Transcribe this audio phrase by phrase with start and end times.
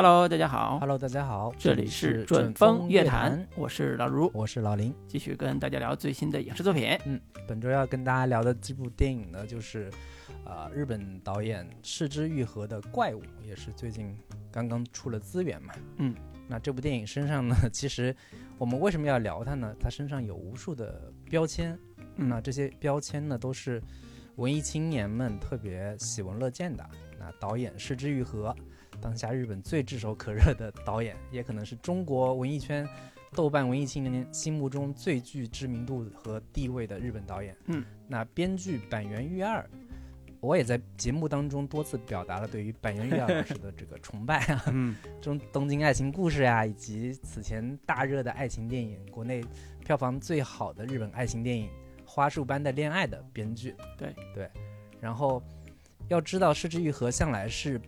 [0.00, 0.78] Hello，大家好。
[0.78, 4.94] Hello，大家好，这里是准准风乐坛坛，，我是老卢，我是老林。
[5.08, 6.96] 继续跟大家聊最新的影视作品。
[7.04, 9.90] 嗯，本周要跟大家聊的这部电影呢，就是
[10.44, 14.16] 呃日本导演市之愈合的《怪物》，也是最近
[14.52, 15.74] 刚刚出了资源嘛。
[15.96, 16.14] 嗯，
[16.46, 18.14] 那这部电影身上呢，其实
[18.56, 19.74] 我们为什么要聊它呢？
[19.80, 21.76] 它身上有无数的标签，
[22.14, 23.82] 嗯那这些标签呢，都是
[24.36, 26.88] 文艺青年们特别喜闻乐见的。
[27.18, 28.54] 那导演市之愈合，
[29.00, 32.86] 当下日本最炙手可热的导演，也可能是中国文艺圈、
[33.32, 37.56] 豆瓣文艺青年心目中最具知名度和地位的日本导演。
[37.66, 39.68] 嗯，那编剧板垣裕二，
[40.40, 44.64] 我也在节目当中多次表达了对于板垣裕二老师的这个崇拜啊。
[44.72, 49.44] 嗯中东京爱情故事呀、以及此前大热的爱情电影，国内
[49.84, 51.68] 票房最好的日本爱情电影
[52.04, 53.74] 《花束般的恋爱》的编剧。
[53.96, 54.50] 对对，
[55.00, 55.42] 然后
[56.08, 57.80] 要知道，市之愈合向来是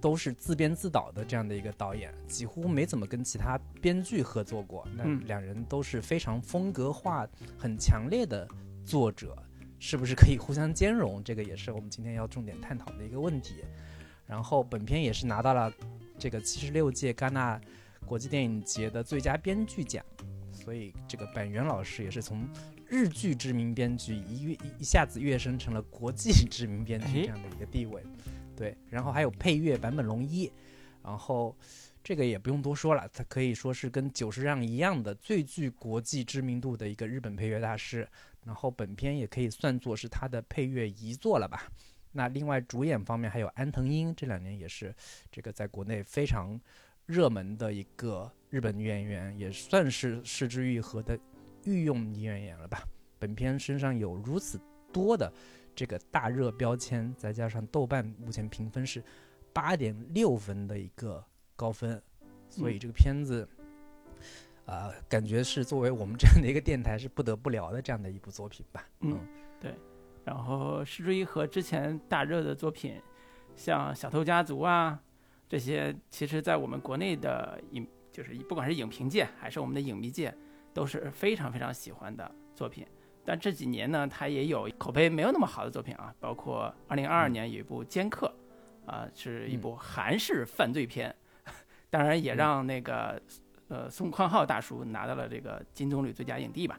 [0.00, 4.86] 都是自编自导的这样的一个导演，几乎没怎么跟其他编剧合作过。
[4.96, 8.48] 那嗯两人都是非常风格化很强烈的
[8.84, 9.36] 作者，
[9.78, 11.22] 是不是可以互相兼容？
[11.22, 13.56] 这个也是我们今天要重点探讨的一个问题。
[14.26, 15.72] 然后本片也是拿到了
[16.18, 17.60] 这个七十六届戛纳
[18.06, 20.04] 国际电影节的最佳编剧奖，
[20.52, 22.48] 所以这个板垣老师也是从
[22.86, 28.02] 日剧知名编剧一跃一下子跃升成了国际知名编剧哎这样的一个地位。
[28.60, 30.52] 对，然后还有配乐坂本龙一，
[31.02, 31.56] 然后
[32.04, 38.06] 这个也不用多说了，他可以说是跟久石让一样的最具国际知名度的一个日本配乐大师。
[38.44, 41.72] 然后本片也可以算作是他的配乐遗作了吧。
[42.12, 44.94] 那另外主演方面还有安藤樱，这两年也是
[45.32, 46.60] 这个在国内非常
[47.06, 51.18] 热门的一个日本女演员，也算是市之愈合的
[51.64, 52.86] 御用女演员了吧。
[53.18, 54.60] 本片身上有如此
[54.92, 55.32] 多的
[55.74, 59.02] 这个大热标签，再加上豆瓣目前评分是
[59.52, 61.24] 八点六分的一个
[61.56, 62.00] 高分，
[62.48, 63.48] 所以这个片子，
[64.66, 68.86] 啊、感觉是作为我们这样的一个电台是不得不聊的这样的一部作品吧。
[69.00, 69.18] 嗯，
[69.60, 69.74] 对。
[70.24, 73.00] 然后市之一和之前大热的作品，
[73.56, 75.00] 像《小偷家族》啊
[75.48, 80.32] 这些，其实在我们国内的影，就是不管是影评界还是我们的影迷界，
[80.74, 82.86] 都是非常非常喜欢的作品。
[83.24, 88.32] 但这几年呢，他也有口碑没有那么好的作品啊，包括二零二二年有一部《尖客》，
[88.90, 91.14] 啊、是一部韩式犯罪片，
[91.90, 93.20] 当然也让那个
[93.68, 96.78] 呃宋康昊大叔拿到了这个金棕榈最佳影帝吧。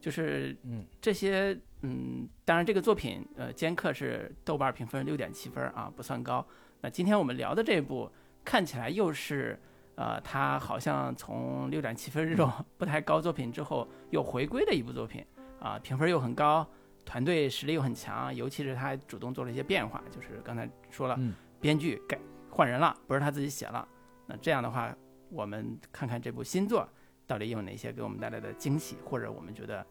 [0.00, 0.84] 就是嗯。
[1.00, 6.46] 这些，嗯，当然这个作品，呃，《尖客》是豆瓣评分六点七分啊，不算高。
[6.80, 8.08] 那今天我们聊的这部，
[8.44, 9.58] 看起来又是，
[9.96, 15.26] 呃，他好像从六点七分这种 不太高作品之后又回归的一部作品
[15.60, 16.66] 啊，评分又很高，
[17.04, 22.18] 团队实力又很强，尤其是他主动做了一些变化，就是刚才说了，嗯编剧改
[22.50, 23.86] 换人了，不是他自己写了。
[24.26, 24.94] 那这样的话，
[25.30, 26.88] 我们看看这部新作
[27.26, 29.84] 到底有哪些给我们带来的惊喜，或者我们觉得，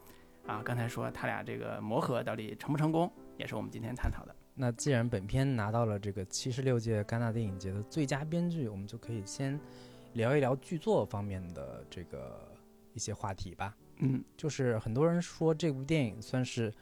[0.46, 4.36] 啊，刚才说他俩这个磨合到底成不成功，也是我们今天探讨的。
[4.54, 9.60] 那既然本片拿到了这个七十六届戛纳电影节的最佳编剧，我们就可以先
[10.14, 12.42] 聊一聊剧作方面的这个
[12.94, 13.76] 一些话题吧。
[14.00, 16.74] 嗯就是很多人说这部电影算是，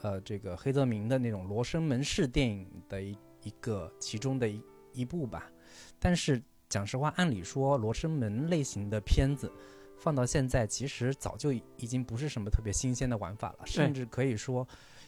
[0.00, 4.62] 呃，这个黑泽明的那种罗生门式电影的一一个其中的一
[4.92, 5.50] 一部吧。
[5.98, 9.50] 但是讲实话，按理说罗生门类型的片子
[9.98, 14.66] 放到现在，其实早就已经不是什么特别新鲜的玩法了，甚至可以说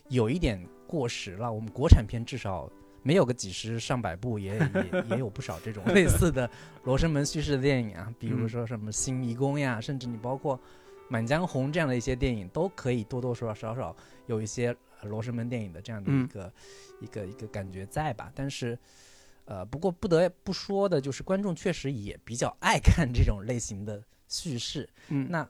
[0.09, 1.53] 有一点过时了。
[1.53, 2.71] 我们国产片至少。
[3.07, 6.51] 没有个几十上百部也，也也有不少这种类似的
[6.85, 10.57] 罗生门叙事的电影啊，比如说什么《新迷宫》呀，甚至你包括
[11.09, 13.95] 《满江红》这样的一些电影，都可以多多少少少
[14.27, 16.53] 有一些呃罗生门电影的这样的一个、
[17.01, 18.33] 一个一个感觉在吧。
[18.35, 18.79] 但是，
[19.45, 24.89] 呃，不过不得不说的就是，观众确实也比较爱看这种类型的叙事。
[25.09, 25.49] 嗯，那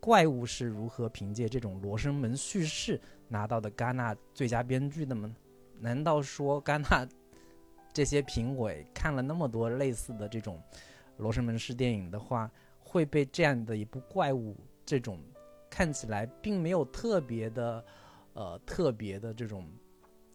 [0.00, 2.98] 怪物是如何凭借这种罗生门叙事
[3.28, 5.30] 拿到的戛纳最佳编剧的呢？
[5.78, 7.06] 难道说戛纳
[7.92, 10.62] 这些评委看了那么多类似的这种
[11.18, 14.56] 罗生门式电影的话，会被这样的一部怪物
[14.90, 15.20] 这种
[15.70, 17.84] 看起来并没有特别的
[18.32, 19.70] 呃特别的这种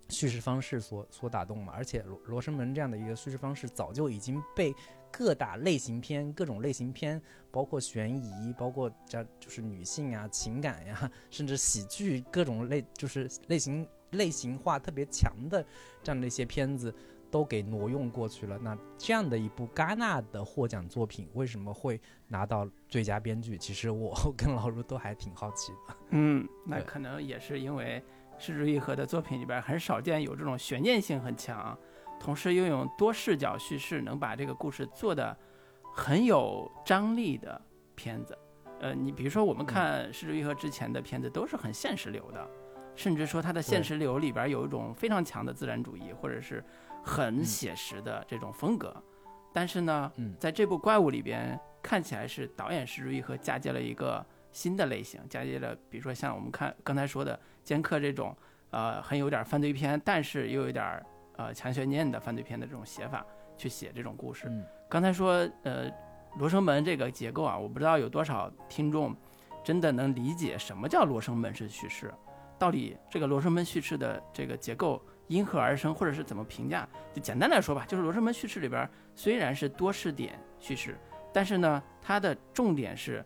[0.08, 1.74] 叙事方式所所打动嘛？
[1.76, 4.74] 而且罗罗生门这样的一个叙事方式早就已经被
[5.12, 7.22] 各大类型片、各种类型片，
[7.52, 15.62] 包括悬疑，包括这就是女性啊、情感呀，甚至喜剧各种类，就是类型类型化特别强的
[16.02, 16.96] 这样的一些片子，
[17.36, 18.58] 都给挪用过去了。
[18.58, 22.00] 那这样的一部戛纳的获奖作品，为什么会
[22.30, 23.58] 拿到最佳编剧？
[23.58, 25.98] 其实我跟老卢都还挺好奇的。
[26.12, 28.02] 嗯， 那可能也是因为
[28.38, 31.78] 失之愈合的作品里边很少见有这种悬念性很强，
[32.22, 35.38] 同时又有多视角叙事，能把这个故事做的
[35.94, 37.62] 很有张力的
[37.96, 38.38] 片子。
[38.80, 42.50] 呃，你比如说我们看《失之愈合》之前的片子都是很现实流的，
[42.96, 46.64] 甚至说它的现实流里边有一种非常强的自然主义，或者是
[47.06, 48.96] 很写实的这种风格。
[49.54, 58.36] 但是呢，嗯在这部怪物里边，看起来是导演石之愈和嫁接了一个新的类型，嫁接了比如说像我们看刚才说的《剑客》这种，
[58.72, 61.02] 呃，很有点犯罪片，但是又有点
[61.38, 63.26] 呃强悬念的犯罪片的这种写法
[63.56, 64.48] 去写这种故事。
[64.50, 65.90] 嗯刚才说呃，
[66.38, 69.16] 罗生门这个结构啊，我不知道有多少听众
[69.64, 72.14] 真的能理解什么叫罗生门式叙事，
[72.60, 76.88] 到底这个罗生门叙事的这个结构因何而生，或者是怎么评价？
[77.14, 80.98] 就简单来说吧，就是罗生门叙事里边虽然是多视点叙事，
[81.34, 83.26] 但是呢，它的重点是，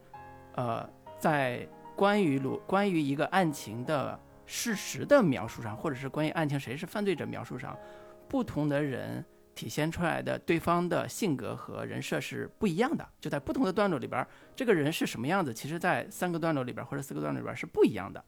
[0.55, 0.87] 呃，
[1.17, 7.77] 在关于罗关于一个案情的事实的描述上，或者是关于案情谁是犯罪者描述上，
[8.27, 9.23] 不同的人
[9.53, 13.05] 体现出来的对方的性格和人设是不一样的。
[13.19, 14.25] 就在不同的段落里边，
[14.55, 18.23] 这个人是什么样子，其实在三个段落里边或者四个段落里边是不一样的。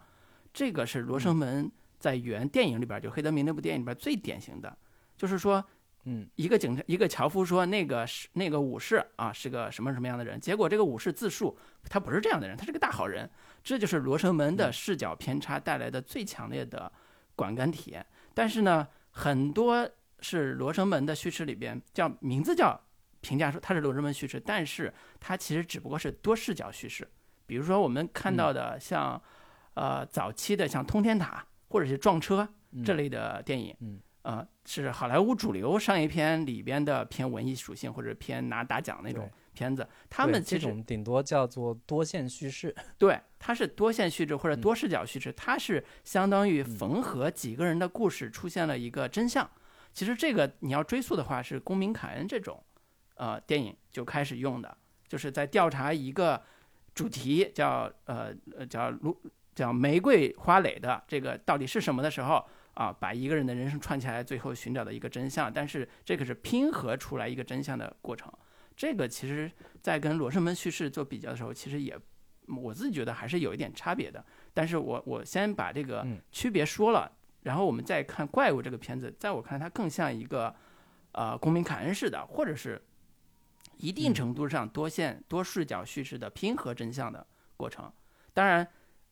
[0.53, 1.71] 这个是罗生门
[2.01, 4.75] 在原电影里边，就黑泽明那部电影里边最典型的，
[5.15, 5.63] 就是说。
[6.05, 10.39] 嗯一个警察，一个樵夫说那个是那个武士啊，是个什么什么样的人？
[10.39, 13.29] 结果这个武士自述他不是这样的人，他是个大好人。
[13.63, 16.91] 这就是罗生门的视角偏差带来的最强烈的
[17.35, 18.03] 观感体验。
[18.33, 19.87] 但是呢，很多
[20.21, 22.81] 是罗生门的叙事里边叫名字叫
[23.19, 27.07] 评价说它是罗生门叙事，但是它其实只不过是多视角叙事。
[27.45, 29.21] 比如说我们看到的像，
[29.75, 32.47] 呃早期的像通天塔或者是撞车
[32.85, 42.75] 这类的电影，嗯呃，是好莱坞主流商业片里边的偏文艺属性或者偏拿大奖那种片子，他们其实这种顶多叫做多线叙事。
[42.99, 49.49] 对它是多线叙事或者嗯多视角叙事，它是相当于嗯缝合几个人的故事出现了一个真相。
[49.91, 52.63] 其实这个你要追溯的话，是《公民凯恩》这种
[53.15, 54.77] 呃电影就开始用的，
[55.07, 56.41] 就是在调查一个
[56.93, 59.19] 主题叫呃呃叫卢
[59.53, 65.51] 叫玫瑰花蕾的这个到底是什么的时候啊，把一个人的人生串起来，最后寻找的一个真相。
[65.51, 68.31] 但是这个是拼合出来一个真相的过程。
[68.75, 69.51] 这个其实，
[69.81, 71.99] 在跟罗生门叙事做比较的时候，其实也
[72.47, 74.23] 我自己觉得还是有一点差别的。
[74.53, 77.11] 但是我我先把这个嗯区别说了，
[77.43, 80.55] 然后我们再看怪物这个片子，在我看来它更像一个
[81.11, 82.81] 呃公民凯恩式的，或者是
[83.77, 87.27] 一定嗯程度上多线多视角叙事的拼合真相的
[87.57, 87.91] 过程。
[88.33, 88.65] 当然，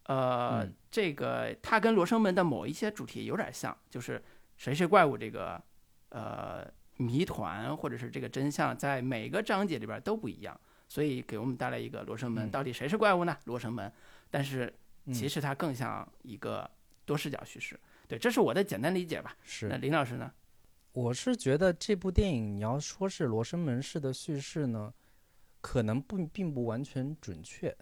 [0.09, 4.19] 呃，嗯这个它跟罗生门的某一些主题有点像，就是
[4.57, 5.61] 谁是怪物这个
[6.09, 6.65] 呃
[6.97, 13.37] 谜团或者是这个真相，在每个章节里边都不一样，所以给我们带来一个罗生门，嗯到底谁是怪物呢？
[13.45, 13.91] 罗生门，
[14.31, 14.73] 但是
[15.05, 16.67] 嗯其实它更像一个
[17.05, 17.79] 多视角叙事。
[18.07, 19.37] 对，这是我的简单理解吧。
[19.43, 20.31] 是那，林老师呢？
[20.91, 24.91] 我是觉得这部电影你要说是罗生门式的叙事呢，
[25.61, 27.77] 可能不并不完全准确，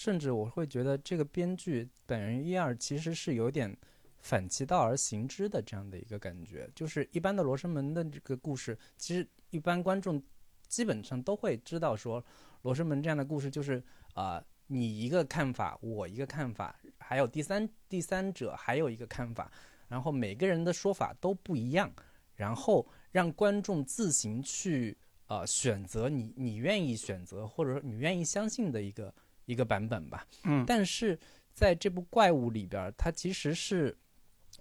[0.00, 3.76] 甚至我会觉得这个编剧本人一二其实是有点
[4.20, 6.66] 反其道而行之的这样的一个感觉。
[6.74, 10.22] 就是一般的罗生门的这个故事，其实一般观众
[10.68, 12.24] 基本上都会知道说，
[12.62, 13.82] 罗生门这样的故事就是
[14.14, 19.52] 啊、你一个看法，我一个看法，还有第三第三者还有一个看法，
[19.86, 21.92] 然后每个人的说法都不一样。
[22.36, 29.14] 然后让观众自行去呃选择你你愿意选择或者说你愿意相信的一个
[29.50, 30.26] 一个版本吧。
[30.44, 31.18] 嗯但是
[31.52, 33.96] 在这部怪物里边，它其实是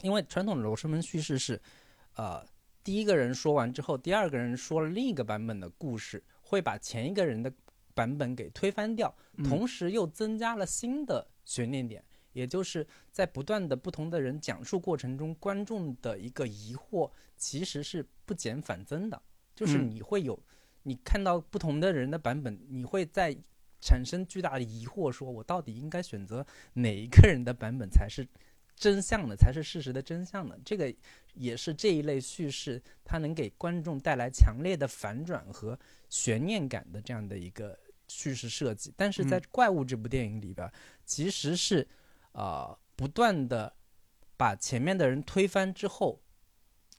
[0.02, 1.62] 因为传统的罗生门叙事是，
[2.16, 2.44] 呃，
[2.84, 7.54] 第一个人说完之后，第二个人说了另一个版本的故事，会把前一个人的
[7.94, 12.04] 版本给推翻掉，嗯同时又增加了新的悬念点。
[12.34, 19.20] 也就是在不断的不同的人讲述过程中，观众的一个疑惑其实是不减反增的，
[19.56, 20.40] 就是嗯你会有，
[20.84, 23.36] 你看到不同的人的版本，你会在
[23.82, 28.28] 产生巨大的疑惑，说我到底应该选择哪一个人的版本才是
[28.76, 30.58] 真相的，才是事实的真相呢？
[30.64, 30.94] 这个
[31.34, 35.78] 也是这一类叙事它能给观众带来强烈的反转和
[36.10, 38.94] 悬念感的这样的一个叙事设计。
[38.96, 40.72] 但是在嗯《怪物》这部电影里边，
[41.06, 41.88] 其实是
[42.32, 43.76] 呃不断的
[44.38, 46.22] 把前面的人推翻之后，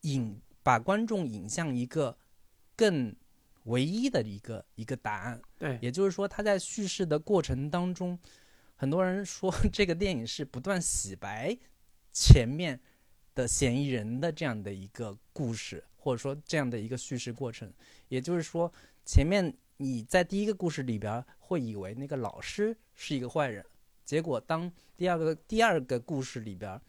[0.03, 2.19] 引把观众引向一个
[2.77, 3.17] 更
[3.65, 5.41] 唯一的一个一个答案。
[5.59, 8.19] 对，也就是说，他在叙事的过程当中，
[8.77, 11.57] 很多人说 这个电影是不断洗白
[12.13, 12.81] 前面
[13.35, 17.73] 的嫌疑人的这样的一个故事，或者说这样的一个叙事过程。
[18.09, 18.73] 也就是说，
[19.05, 23.65] 前面你在第一个故事里边会以为那个老师是一个坏人，
[24.05, 26.81] 结果当第二个第二个故事里边，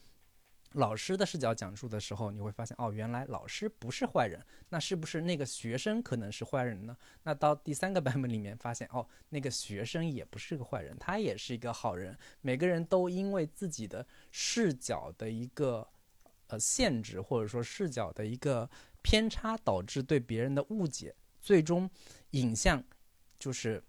[0.73, 6.95] 老师的视角讲述的时候，你会发现哦，原来老师不是坏人，那是不是那个学生可能是坏人呢？
[7.23, 12.17] 那到第三个版本里面发现哦，那个学生也不是个坏人，他也是一个好人。
[12.39, 15.85] 每个人都因为自己的视角的一个
[16.47, 18.69] 呃限制，或者说视角的一个
[19.01, 21.89] 偏差，导致对别人的误解，最终
[22.29, 22.81] 影像
[23.37, 23.83] 就是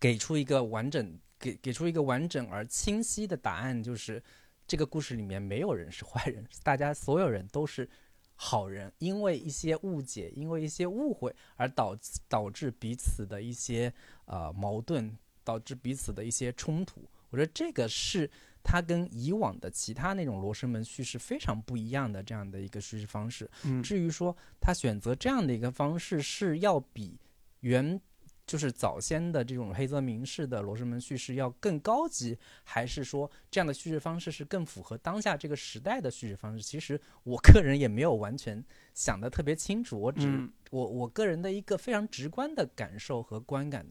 [0.00, 4.22] 给出一个完整给给出一个完整而清晰的答案，就是。
[4.66, 7.88] 这个故事里面没有人是坏人，大家所有人都是
[8.34, 11.96] 好人，因为一些误解，因为一些误会而导
[12.28, 13.92] 导致彼此的一些
[14.24, 17.08] 呃矛盾，导致彼此的一些冲突。
[17.30, 18.30] 我觉得这个是
[18.62, 23.48] 他跟以往的其他那种罗生门叙事非常不一样的这样的一个叙事方式。
[23.64, 27.18] 嗯，至于说他选择这样的一个方式是要比
[27.60, 28.00] 原。
[28.46, 36.62] 就是早先的这种黑泽明式的罗生门叙事要更高级，还是说这样的叙事方式是更符合当下这个时代的叙事方式？
[36.62, 40.00] 其实我个人也没有完全想得特别清楚。
[40.00, 43.84] 我只我我个人的一个非常直观的感受和观感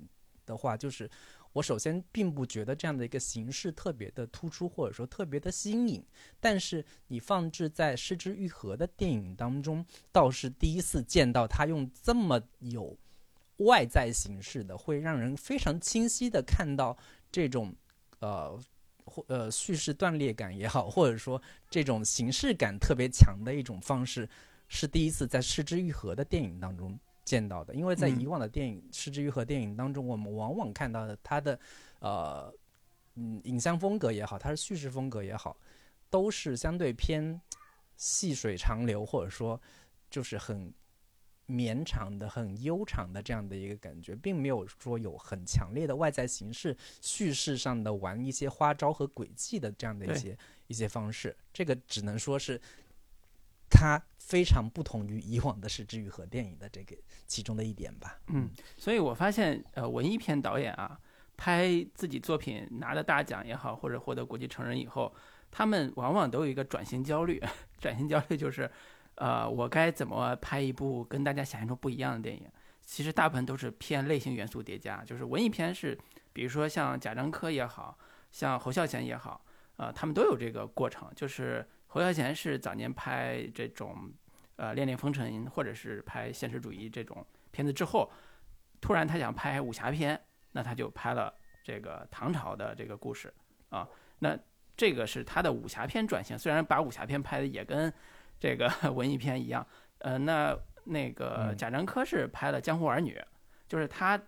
[0.45, 1.09] 的话，就是
[1.51, 6.01] 我首先并不觉得这样的一个形式特别的突出，或者说特别的新颖。
[6.39, 12.97] 但是你放置在失之愈合的电影当中，倒是第一次见到他用这么有。
[13.57, 16.97] 外在形式的会让人非常清晰的看到
[17.31, 17.73] 这种，
[18.19, 18.59] 呃，
[19.05, 24.27] 或呃叙事断裂感也好， 或者说这种形式感特别强的一种方式，
[24.67, 27.73] 是第一次在《失之愈合》的电影当中见到的。
[27.73, 31.57] 因为在以往的电影《失之愈合》电影当中，我们往往看到的它的，
[31.99, 32.53] 呃，
[33.15, 35.55] 嗯，影像风格也好，它的叙事风格也好，
[36.09, 37.39] 都是相对偏
[37.95, 39.61] 细水长流，或者说
[40.09, 40.73] 就是很。
[41.47, 50.37] 绵长的、很悠长的这样的一个感觉，并没有说有很强烈的外在形式叙事上的玩一些花招和诡计的这样的一些
[50.67, 51.35] 一些方式。
[51.53, 52.59] 这个只能说是
[53.69, 56.95] 它非常不同于以往的是之愈和电影的这个
[57.27, 58.19] 其中的一点吧。
[58.27, 60.99] 嗯，所以我发现，呃，文艺片导演啊，
[61.37, 65.13] 拍自己作品拿了大奖也好，或者获得国际承认以后，
[65.51, 67.39] 他们往往都有一个转型焦虑。
[67.79, 68.71] 转型焦虑就是。
[69.15, 72.49] 呃，我该怎么拍一部跟大家想象中不一样的电影？
[72.81, 75.97] 其实大部分都是偏类型元素叠加，就是文艺片是，
[76.33, 77.97] 比如说像贾樟柯也好
[78.31, 79.43] 像侯孝贤也好，
[79.77, 81.09] 呃，他们都有这个过程。
[81.15, 84.11] 就是侯孝贤是早年拍这种
[84.57, 88.11] 呃《恋恋风尘》或者是拍现实主义这种片子之后，
[88.81, 93.33] 突然他想拍武侠片，那他就拍了这个唐朝的这个故事
[93.69, 93.87] 啊。
[94.19, 94.37] 那
[94.77, 97.91] 这个是他的武侠片转型，虽然把武侠片拍的也跟。
[98.45, 99.65] 这个 文艺片一样，
[99.97, 103.17] 呃，那那个贾樟柯是拍了《江湖儿女》，
[103.67, 104.21] 就是他，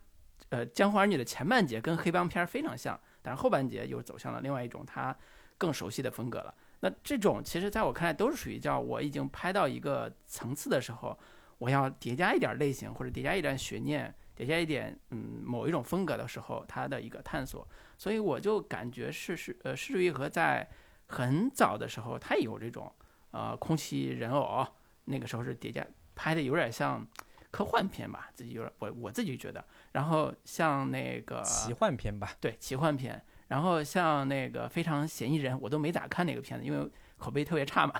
[0.49, 5.15] 呃，《江湖儿女》的前半节跟黑帮片非常像，但是后半节又走向了另外一种他
[5.55, 6.51] 更熟悉的风格了。
[6.79, 11.15] 那这种其实在我看来都是属于叫我已经拍到一个层次的时候，
[11.59, 17.67] 我要叠加一点类型或者叠加一点悬念，叠加一点嗯某一种风格的时候，它的一个探索。
[17.99, 20.67] 所以我就感觉是是呃，施之愈合在
[21.05, 22.91] 很早的时候，他也有这种。
[23.31, 24.65] 呃，空气人偶
[25.05, 27.05] 那个时候是叠加拍的，有点像
[27.51, 29.63] 科幻片吧，自己有点我我自己觉得。
[29.91, 33.21] 然后像那个奇幻片吧，对，奇幻片。
[33.47, 37.93] 然后像那个非常嫌疑人，我都没咋看那个片子，因为口碑特别差嘛。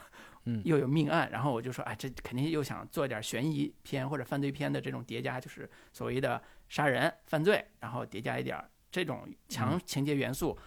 [0.43, 0.61] 嗯。
[0.65, 10.57] 又有命案，然后我就说，哎，这肯定又想做点悬疑片或者犯罪片的这种叠加，就是所谓的杀人犯罪，然后叠加一点这种强情节元素，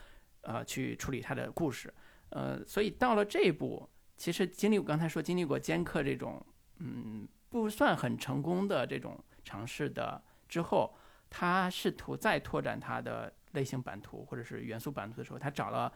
[0.43, 1.93] 呃，去处理他的故事。
[2.31, 3.89] 呃，所以到了这一步。
[4.21, 6.45] 其实经历我刚才说经历过尖刻这种，
[6.77, 10.95] 嗯，不算很成功的这种尝试的之后，
[11.31, 15.91] 他试图再拓展他的类型版图或者是元素版图的时候，他找了，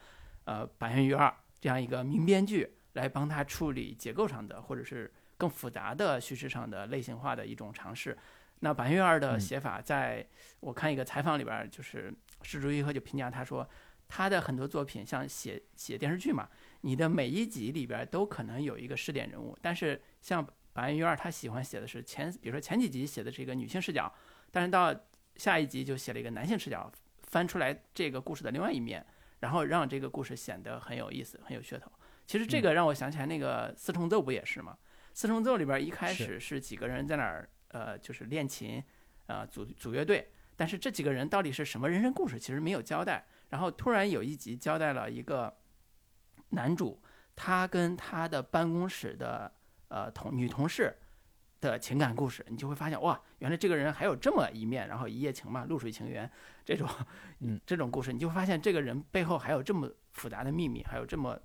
[0.45, 8.17] 呃，板垣裕二这样一个名编剧来帮他处理结构上的或者是更复杂的叙事上的类型化的一种尝试。
[8.61, 10.27] 那板垣裕二的写法，在
[10.61, 13.69] 我看一个采访里边，就是石竹一和就评价他说，
[14.07, 16.47] 他的很多作品像写写电视剧嘛。
[16.81, 24.13] 你的每一集里边都可能有一个试点人物，但是像白云二，他喜欢写的是前，比如说前几集写的是一个女性视角，
[24.51, 24.93] 但是到
[25.35, 26.91] 下一集就写了一个男性视角，
[27.23, 29.03] 翻出来这个故事的另外一面，
[29.39, 31.91] 然后让这个故事显得很有意思，很有噱头。
[32.27, 34.77] 其实这个让我想起来那个四重奏不也是吗？
[35.13, 38.83] 四重奏里边一开始是几个人在那儿，呃，就是练琴，
[39.25, 43.25] 呃，组组乐队，但是这几个人到底是什么人生故事，其实没有交代。
[43.49, 45.55] 然后突然有一集交代了一个。
[46.49, 47.01] 男主
[47.35, 49.51] 他跟他的办公室的
[49.89, 50.95] 呃同女同事
[51.59, 56.31] 的情感故事，你就会发现哇，原来这个人还有这么一面，然后一夜情嘛，露水情缘
[56.63, 56.87] 这种，
[57.39, 61.37] 嗯，这种故事，你就会发现这个人背后还有这么复杂的秘密，还有这么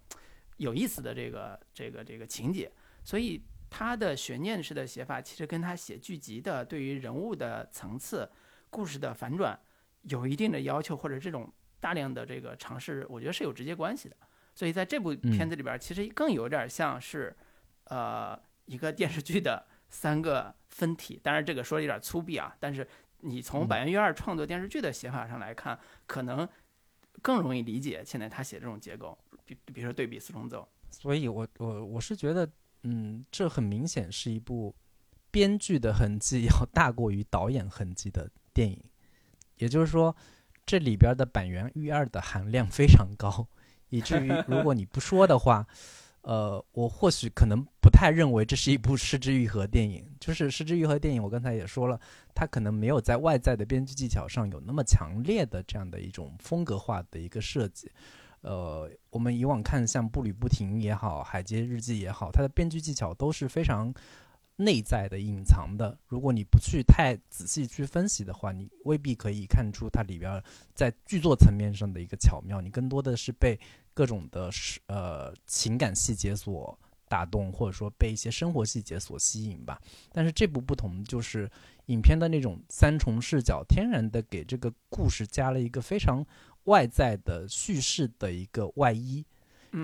[0.58, 2.70] 有意思的这个这个这个情节，
[3.02, 8.30] 所以他的悬念式的写法其实跟他写剧集的对于人物的层次、
[8.68, 9.58] 故事的反转
[10.02, 11.50] 有一定的要求，或者这种
[11.80, 14.16] 大量的这个尝试，我觉得是有直接关系的。
[14.54, 17.34] 所以在这部片子里边，其实更有点像是，
[17.84, 21.18] 呃，一个电视剧的三个分体。
[21.22, 22.86] 当然，这个说的有点粗鄙啊，但是
[23.20, 26.46] 你从百元院二创作电视剧的写法上来看，可能
[27.22, 29.16] 更容易理解现在他写这种结构。
[29.44, 30.68] 比比如说对比四重奏。
[30.90, 32.46] 所以我我我是觉得，
[32.82, 34.74] 嗯，这很明显是一部
[35.30, 38.82] 编剧的痕迹要大过于导演痕迹的电影。
[39.56, 40.14] 也就是说，
[40.70, 43.44] 这里边的板垣玉二的含量非常高。
[43.88, 45.66] 以至于如果你不说的话，
[46.20, 50.08] 呃，我或许可能不太认为这是一部失之愈合电影。
[50.20, 51.98] 就是失之愈合电影，我刚才也说了，
[52.36, 57.90] 它可能没有在外在的编剧技巧上有那么强烈的这样的一种风格化的一个设计。
[58.42, 63.92] 呃，我们以往看像《步履不停》也好，《海街日记》也好，它的编剧技巧都是非常。
[64.60, 70.42] 内在的隐藏的，如果你不去太仔细去分析的话，你未必可以看出它里边
[70.74, 72.60] 在剧作层面上的一个巧妙。
[72.60, 73.58] 你更多的是被
[73.94, 74.50] 各种的
[74.86, 79.80] 呃情感细节所打动，或者说被一些生活细节所吸引吧。
[80.12, 81.50] 但是这部不同，就是
[81.86, 86.22] 影片的那种三重视角，天然的给这个故事加了一个非常
[86.64, 89.24] 外在的叙事的一个外衣。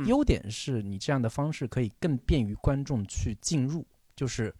[0.04, 3.83] 优点是你这样的方式可以更便于观众去进入，
[4.14, 4.54] 就是。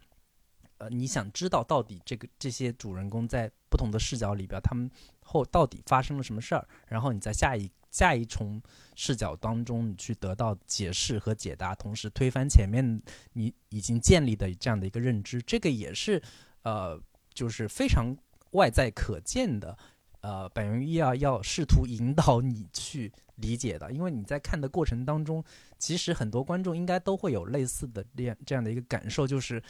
[0.79, 4.89] 呃，你想知道到底这个这些主人公在不同的视角里边，他们
[5.21, 6.67] 后到底发生了什么事儿？
[6.87, 8.61] 然后你在下一下一重
[8.95, 13.01] 视角当中，你去得到解释和解答，同时推翻前面
[13.33, 16.21] 你已经建立的这样的一个认知，这个也是
[16.61, 17.01] 呃，
[17.33, 18.15] 就是非常
[18.51, 19.75] 外在可见的。
[20.21, 25.43] 呃，本源一啊，要试图引导你去理解的，因为你在看的过程当中，
[25.79, 29.63] 其实很多观众应该都会有类似的这样这样的一个感受，就是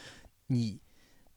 [0.48, 0.78] 你。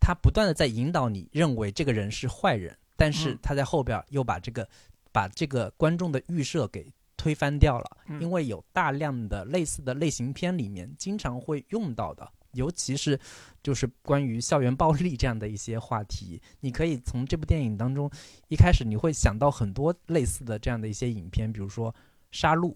[0.01, 4.67] 他不断的在引导你认为这个人是坏人，但是他在后边又把这个
[5.12, 13.17] 把这个观众的预设给推翻掉了，因为有大量的类似的类型片里面经常会用到的，尤其是
[13.62, 18.10] 就是关于校园暴力这样的一些话题，你可以从这部电影当中
[18.47, 21.93] 一开始你会想到很多类似的这样的一些影片，比如说
[22.32, 22.73] 《杀戮》，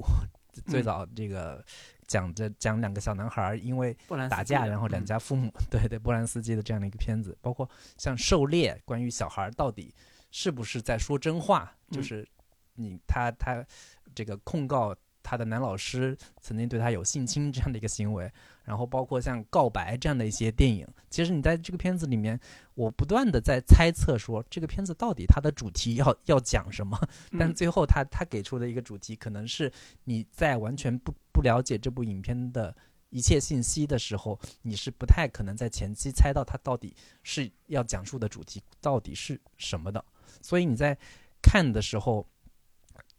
[0.68, 1.66] 最早这个。
[2.08, 3.96] 讲着讲两个小男孩因为
[4.30, 9.94] 打架，然后两家父母 对对波兰斯基的这样的一个片子，包括像狩猎，关于小孩到底
[10.32, 12.28] 是不是在说真话，就是
[12.76, 13.66] 你他他
[14.14, 14.96] 这个控告。
[15.28, 18.32] 他的男老师曾经对他有性侵这样的一个行为，
[18.66, 22.38] 然后包括像《告白》这样的一些电影，其实你在这个片子里面，
[22.74, 27.00] 我不断的在猜测说这个片子到底它的主题要要讲什么，
[27.40, 29.72] 但最后他他给出的一个主题，可能是
[30.04, 32.76] 你在完全不不了解这部影片的
[33.10, 40.04] 一切信息的时候，你是不太可能在前期猜到它到底是要讲述的主题到底是什么的，
[40.42, 40.98] 所以你在
[41.42, 42.28] 看的时候。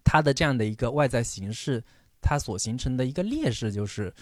[0.09, 1.82] 它的这样的一个外在形式，
[2.20, 4.14] 它所形成的一个劣势就是，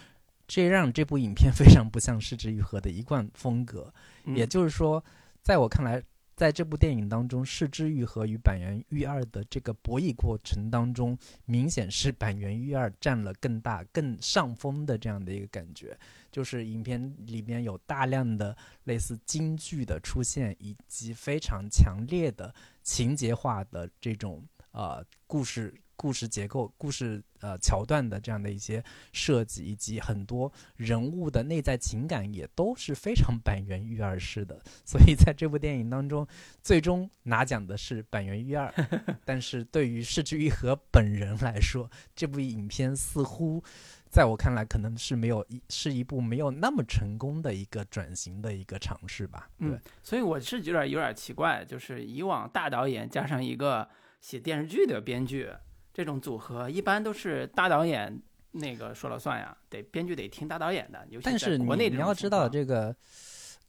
[0.46, 3.92] 这让这部影片非常不像失之愈合的一贯风格。
[4.24, 5.02] 也就是说，
[5.42, 6.02] 在我看来，
[6.36, 15.96] 在这部电影当中，失之愈合与板垣育二的这个博弈过程当中，明显是板垣育二占了更大、更上风的这样的一个感觉。
[16.30, 24.42] 就是影片里面有大量的类似京剧的出现，以及非常强烈的情节化的这种。
[24.76, 34.60] 呃，故事、故事结构、故事呃桥段的这样的一些设计，以及很多人物的内在情感，也都是非常板垣育二式的。
[34.84, 36.26] 所以在这部电影当中，
[36.62, 38.72] 最终拿奖的是板垣育二。
[39.24, 43.62] 但是对于市之愈和本人来说，这部影片似乎
[44.10, 49.48] 在我看来，可能是没有一是一部没有那么成功的一个转型的一个尝试吧。
[49.58, 53.88] 嗯，所以我是有点有点奇怪，就是以往大导演加上一个。
[54.24, 55.50] 写电视剧的编剧，
[55.94, 61.06] 这种组合一般都是大导演那个说了算呀，得编剧得听大导演的。
[61.22, 62.94] 但是你你要知道，这个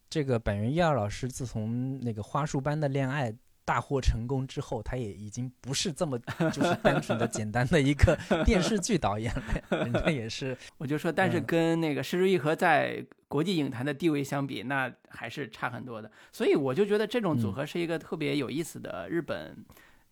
[0.10, 3.32] 这个板垣一二老师自从那个花束般的恋爱
[3.64, 6.18] 大获成功之后，他也已经不是这么
[6.52, 10.58] 就是单纯的 简单的一个电视剧导演了，人家也是。
[10.78, 16.12] 我就说，但是跟那个石之愈和在国际影坛的地位相比，那还是差很多的。
[16.32, 19.56] 所以我就觉得这种组合是一个特别有意思的日本。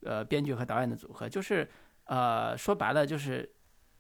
[0.06, 1.66] 呃，编剧和导演的组合，就是，
[2.06, 3.50] 呃，说白了就是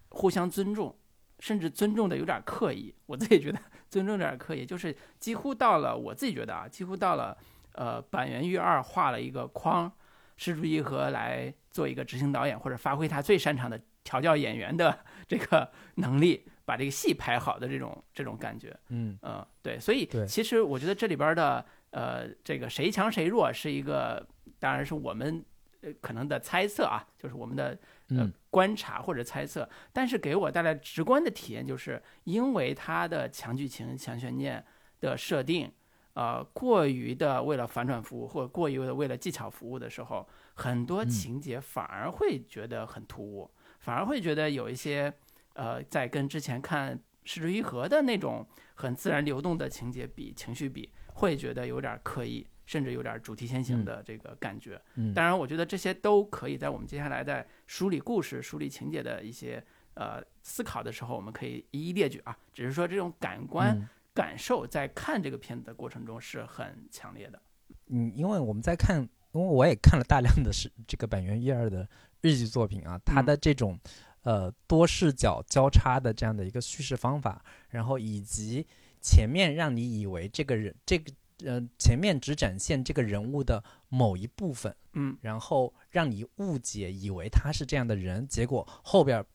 [0.09, 0.95] 互相尊重，
[1.39, 2.93] 甚至尊重的有点刻意。
[3.05, 7.37] 我自己觉得尊重有点刻意，就是几乎到了我自己觉得啊，几乎到了
[7.73, 9.91] 呃板垣育二画了一个框，
[10.37, 18.77] 石主一和来做一个执行导演，或者发挥他最擅长的调教演员的这个 能力，把这个戏拍好的这种这种感觉。
[18.89, 24.25] 嗯嗯，对，所以其实我觉得这里边的呃，这个谁强谁弱是一个，
[24.59, 25.43] 当然是我们
[25.81, 27.77] 呃可能的猜测啊，就是我们的
[28.09, 28.33] 呃嗯。
[28.49, 34.63] 观察或者猜测，但是给我带来直观的体验，就是因为它的强剧情、强悬念
[34.99, 35.71] 的设定，
[36.13, 41.09] 呃，过于的为了反转服务，或者过于的为了技巧服务的时候，很多嗯。
[41.09, 45.11] 情节反而会觉得很突兀，反而会觉得有一些
[45.53, 54.81] 呃，在跟之前看《失之愈合》的那种很自然流动的情节比、情绪比，会觉得有点刻意，甚至有点主题先行的这个感觉。
[54.95, 59.63] 嗯，当然，我觉得这些都可以在我们接下来在梳理故事、梳理情节的一些
[59.95, 62.37] 呃思考的时候，我们可以一一列举啊。
[62.53, 67.41] 只是说这种感官嗯感受在看这个片子的过程中是很强烈的。
[67.87, 71.87] 嗯，因为我们在看，因为我也看了大量的是这个板垣一二的
[72.21, 73.79] 日剧作品啊，他嗯的这种、
[74.21, 78.65] 呃多视角交叉的这样的一个叙事方法，然后以及
[79.01, 85.17] 前面让你以为这个人这个呃前面只展现这个人物的某一部分，嗯。
[85.21, 89.25] 然后让你误解以为他是这样的人，结果后边儿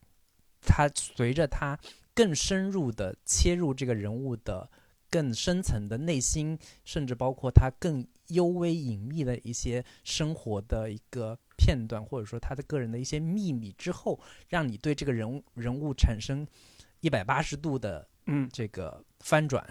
[0.61, 1.77] 他随着他
[2.13, 4.69] 更深入的切入这个人物的
[5.09, 16.45] 更深层的内心，甚至包括他更幽微隐秘的一些生活的一个片段，或者说他的个人的一些秘密之后，让你对这个人物人物产生
[16.99, 18.47] 一百八十度的嗯。
[18.53, 19.65] 这个翻转，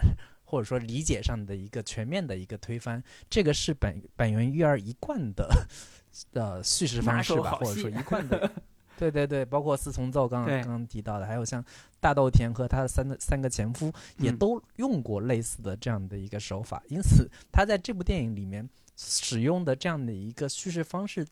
[0.49, 5.47] 或者说理解上的一个全面的一个推翻，这个是本本源育儿一贯的
[6.33, 8.51] 呃叙事方式吧，或者说一贯的。
[8.97, 11.63] 对对对，包括四重奏刚刚刚刚提到的，还有像
[12.01, 16.83] 大豆田和他的三个三个前夫，也嗯都用过类似的这样的一个手法。
[16.89, 21.25] 因此，他在这部电影里面使用的这样的一个叙事方式，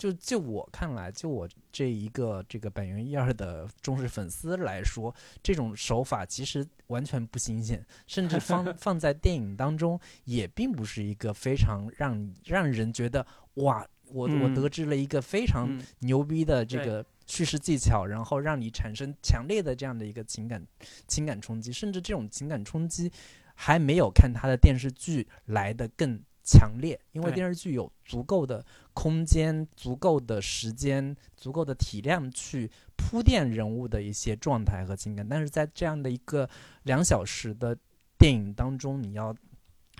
[0.00, 14.54] 就就我看来，就我这一个这个板垣一二的忠实粉丝来说，这种手法其实完全不新鲜，甚至放 放在电影当中也并不是一个非常让让人觉得哇，我我嗯。
[14.54, 15.84] 得知了一个非常嗯。
[15.98, 16.86] 牛逼的这对。
[16.86, 20.66] 个叙事技巧，然后让你产生强烈的这样的一个情感
[21.06, 23.12] 情感冲击，甚至这种情感冲击
[23.54, 36.48] 还没有看他的电视剧来的更强烈，因为电视剧有足够的空间、足够的时间、足够的体量去铺垫人物的一些状态和情感，但是在这样的一个
[36.82, 37.76] 两小时的
[38.18, 39.34] 电影当中，你要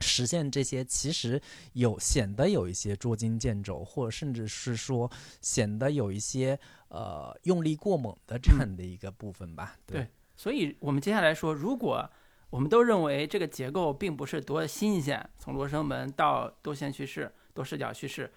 [0.00, 1.40] 实现这些，其实
[1.74, 9.76] 有显得有一些捉襟见肘，或者甚至是说显得有一些呃用力过猛的这样的一个部分吧。
[9.86, 12.10] 对所以我们接下来说，如果
[12.50, 18.30] 我们都认为这个结构并不是多新鲜，从罗生门到多线叙事、多视角叙事，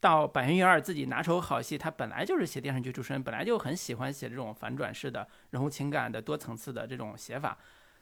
[0.00, 7.56] 到板垣育二自己拿手好戏，他本来就是写电视剧出身，本来就很喜欢写这种反转式的人物情感的多层次的这种写法。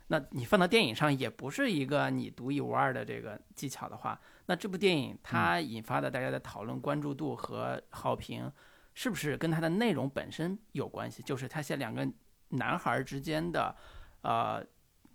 [0.08, 8.50] 那你放到电影上也不是一个你独一无二的这个技巧的话，那这部电影它引发的大家的讨论、关注度和好评，
[8.94, 11.22] 是不是跟它的内容本身有关系？
[11.22, 12.10] 就是它写两个
[12.48, 13.76] 男孩之间的，
[14.22, 14.60] 呃，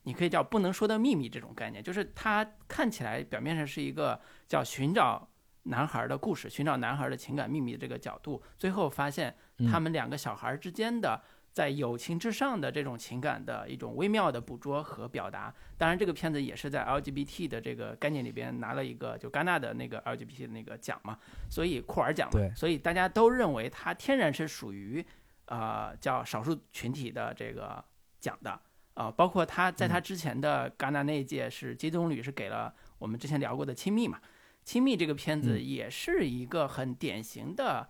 [0.05, 5.27] 你可以叫不能说的秘密这种概念，就是它看起来表面上是一个叫寻找
[5.63, 11.21] 男孩的故事，寻找男孩的情感秘密的这个角度，最后发现嗯他们两个小孩之间的。
[11.55, 21.17] 在友情之上的这种情感的一种微妙的捕捉和表达，当然这个片子也是在 LGBT 的这个概念里边拿了一个就戛纳的那个 LGBT 的那个奖嘛，
[21.49, 25.01] 所以库尔奖嘛，所以大家都认为它天然是属于
[25.45, 27.81] 呃叫少数群体的这个
[28.19, 28.59] 奖的
[28.95, 34.17] 啊、呃包括他在他之前的戛纳那一届是金棕榈是给了我们之前聊过的《亲密》嘛，
[34.65, 35.65] 《亲密》这个片子嗯。
[35.65, 37.87] 也是一个很典型的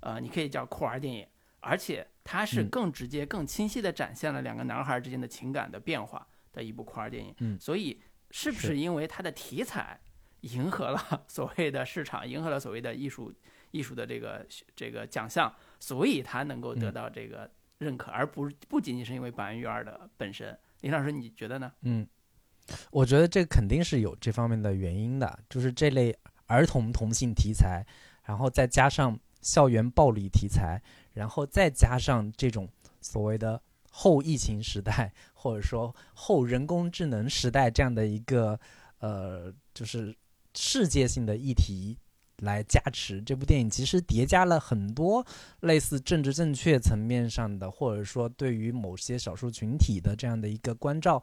[0.00, 1.26] 呃，你可以叫酷儿电影，
[1.60, 2.68] 而且它是嗯。
[2.68, 7.34] 更直接、更清晰地展现了两个男孩之间的情感的变化的一部酷儿电影。
[7.38, 7.58] 嗯。
[7.58, 9.98] 所以是不是是因为它的题材
[10.42, 13.32] 迎合了 所谓的市场，迎合了所谓的艺术
[13.70, 16.94] 艺术的这个这个奖项，所以它能够得嗯。
[16.94, 20.56] 到这个认可，而不不仅仅是因为板垣育二的本身。
[20.80, 21.72] 林老师，你觉得呢？
[21.82, 22.06] 嗯，
[22.90, 27.84] 我觉得这肯定是有这方面的原因的，就是这类儿童同性题材，
[28.24, 30.80] 然后再加上校园暴力题材，
[31.12, 32.68] 然后再加上这种
[33.00, 33.60] 所谓的
[33.90, 38.58] 后疫情时代，或者说后人工智能时代这样的一个
[38.98, 40.14] 呃，就是
[40.54, 41.96] 世界性的议题。
[42.38, 45.24] 来加持这部电影，其实叠加了很多
[45.60, 51.22] 类似政治正确层面上的，或者说对于某些少数群体的这样的一个关照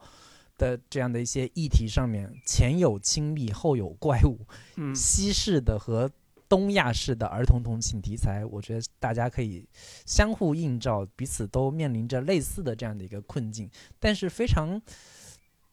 [0.58, 4.38] 的这样的一些议题上面，前有亲密，后有怪物，
[4.76, 6.10] 嗯西式的和
[6.48, 9.66] 东亚式的儿童同情题材，我觉得大家可以
[10.04, 13.68] 相互映照，彼此都面临着类似的这样的一个困境。
[13.98, 14.80] 但是非常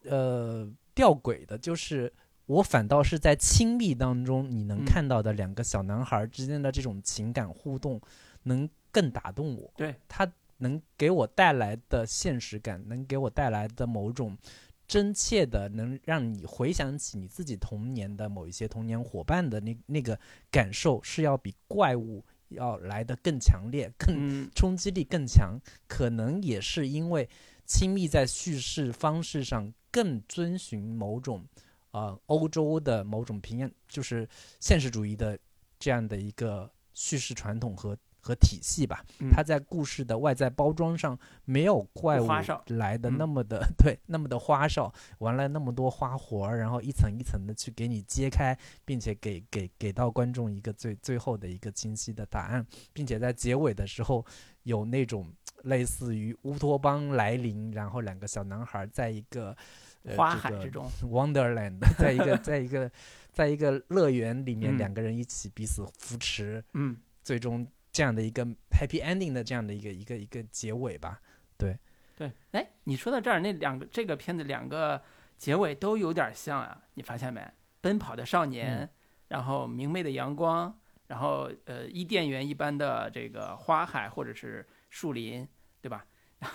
[0.05, 2.11] 呃吊诡的就是，
[2.45, 8.01] 我反倒是在亲密当中，你能看到的两个小男孩之间的这种情感互动，
[8.43, 9.71] 能更打动我。
[9.75, 14.37] 对他能给我带来的现实感，能给我带来的某种。
[14.85, 20.19] 真切的能让你回想起你自己童年的某一些童年伙伴的那那个
[20.51, 25.57] 感受，是要比怪物要来的更强烈、更冲击力更强。
[25.87, 27.27] 可能也是因为
[27.65, 31.45] 亲密在叙事方式上更遵循某种
[31.93, 34.29] 呃欧洲的某种平面，就是
[34.59, 35.39] 现实主义的
[35.79, 37.97] 这样的一个叙事传统和。
[38.25, 39.03] 和体系吧，
[39.33, 42.27] 它在故事的外在包装上没有怪物
[42.67, 54.25] 来的那么的 对，那么的花哨，玩了那么多花活儿，然后一层一层的去给你揭开，并且给给给到观众一个最最后的一个清晰的答案，并且在结尾的时候
[54.63, 55.29] 有那种
[55.63, 59.53] 类似于乌托邦来临，然后两个小男孩在一个
[60.15, 62.91] 花海之中， Wonderland，在一个在一个
[63.31, 67.67] 在一个乐园里面，两个人一起彼此扶持，嗯，最终。
[67.95, 71.21] 这样的一个 happy ending 的这样的一个一个一个结尾吧，
[71.59, 71.77] 对，
[72.17, 74.99] 对，哎，你说到这儿，那两个这个片子两个
[75.37, 77.47] 结尾都有点像啊，你发现没？
[77.81, 78.89] 奔跑的少年，
[79.27, 85.47] 然后明媚的阳光，然后呃伊甸园一般的这个花海或者是树林，
[85.79, 86.03] 对吧？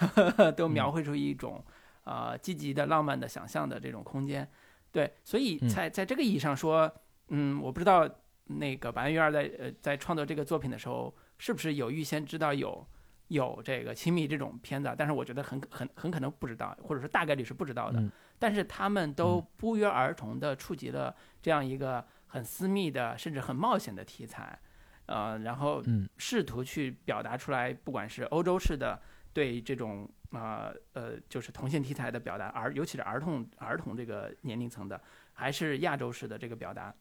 [0.56, 1.64] 都描绘出一种
[2.09, 4.49] 呃积极的浪漫的想象的这种空间，
[4.90, 6.90] 对，所以在在这个意义上说，
[7.29, 8.09] 嗯，我不知道
[8.44, 11.14] 那个白玉儿在呃在创作这个作品的时候。
[11.40, 12.85] 是不是有预先知道有
[13.29, 14.92] 有这个亲密这种片子？
[14.99, 18.03] 但是我觉得很很很可能不知道，或者说大概率是不知道的。
[18.40, 24.59] 但是他们都不约而同的触及了这样一个很私密的，甚至很冒险的题材，
[25.07, 25.81] 呃，然后
[26.16, 29.01] 试图去表达出来，不管是欧洲式的
[29.32, 35.00] 对这种啊呃就是同性题材的表达，而尤其是儿童儿童这个年龄层的，
[35.32, 36.94] 还是亚洲式的这个表达，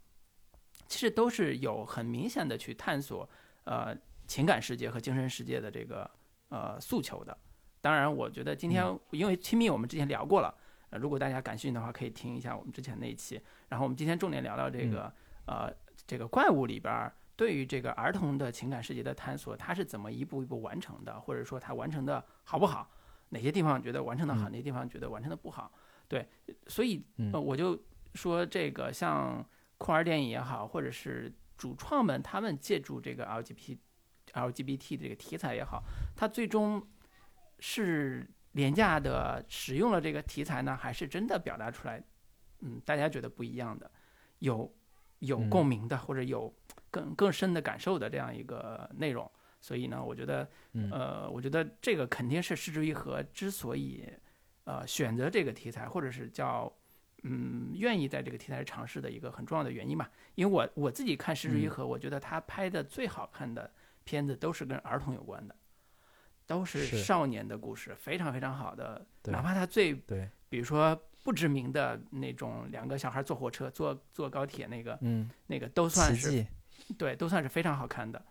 [0.87, 3.29] 其实都是有很明显的去探索，
[3.63, 3.97] 呃。
[4.27, 6.11] 情感世界和精神世界的这个
[6.49, 7.37] 呃诉求的，
[7.79, 10.53] 当然，我觉得今天因为亲密，我们之前聊过了，
[10.89, 13.41] 呃，如果大家感兴趣的话，可以听一下我们之前那一期。
[13.69, 15.09] 然后我们今天重点聊聊这个
[15.45, 15.73] 呃
[16.05, 22.91] 这个怪物里边对于这个儿童的情感世界的探索，它是怎么一步一步完成的，或者说它完成的好不好？
[23.29, 25.71] 哪些地方觉得完成的好，哪些地方觉得完成的不好？
[26.09, 26.27] 对，
[26.67, 27.81] 所以呃我就
[28.15, 29.45] 说这个像
[29.77, 33.77] 酷儿电影也好，或者是主创们他们借助这个 LGBT。
[34.33, 35.81] LGBT 这个题材也好，
[36.15, 36.85] 它最终
[37.59, 42.03] 是廉价的使用了这个题材呢，还是真的表达出来？
[42.59, 43.89] 嗯，大家觉得不一样的，
[44.39, 44.71] 有
[45.19, 46.53] 有共鸣的，或者有
[46.91, 49.29] 更更深的感受的这样一个内容。
[49.59, 50.49] 所以呢，我觉得，
[50.91, 54.07] 呃，我觉得这个肯定是失之愈合之所以
[54.65, 56.71] 呃选择这个题材，或者是叫
[57.23, 60.09] 嗯愿意在这个题材尝试的一个很重要的原因吧。
[60.35, 63.71] 因为我我自己看失之愈合，我觉得他拍的最好看的。
[64.03, 65.55] 片子都是跟儿童有关的，
[66.45, 69.05] 都是少年的故事，非常非常好的。
[69.23, 76.47] 哪怕他最对，比如说不知名的那种两个小孩坐火车、坐坐高铁那个，嗯，那个都算是
[76.95, 78.23] 对，都算是非常好看的。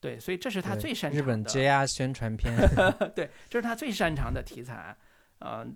[0.00, 2.52] 对，所以这是他最擅长的日本 JR 宣传片。
[3.14, 4.96] 对，这是他最擅长的题材。
[5.38, 5.66] 呃，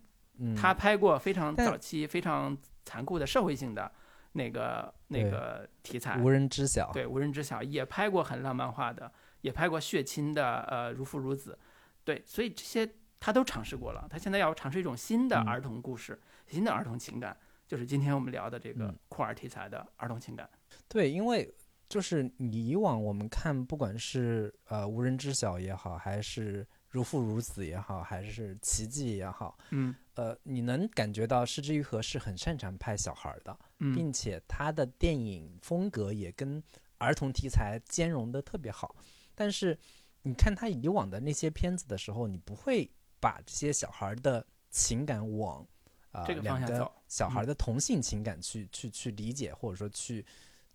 [0.57, 3.91] 他拍过非常早期、非常残酷的社会性的
[4.33, 6.91] 那个那个题材，无人知晓。
[6.93, 9.13] 对，无人知晓也拍过很浪漫化的。
[9.43, 11.57] 也拍过血亲的，呃，如父如子，
[12.03, 12.89] 对，所以这些
[13.21, 14.05] 他都尝试过了。
[14.11, 20.51] 他现在要尝试一种新的儿童故事，新的儿童情感，就是今天我们聊的这个酷儿题材的儿童情感。
[20.89, 21.49] 对，因为
[21.89, 36.63] 就是你以往我们看，不管是呃无人知晓也好，还是如父如子也好，还是奇迹也好，嗯，呃，你能感觉到失之愈合是很擅长拍小孩的，并且他的电影风格也跟
[36.99, 38.97] 儿童题材兼容的特别好。
[39.35, 39.79] 但是，
[40.23, 45.65] 你看他以往的那些片子的时候，你不会把这些小孩的情感往
[46.11, 50.25] 啊两个小孩的同性情感去去去理解，或者说去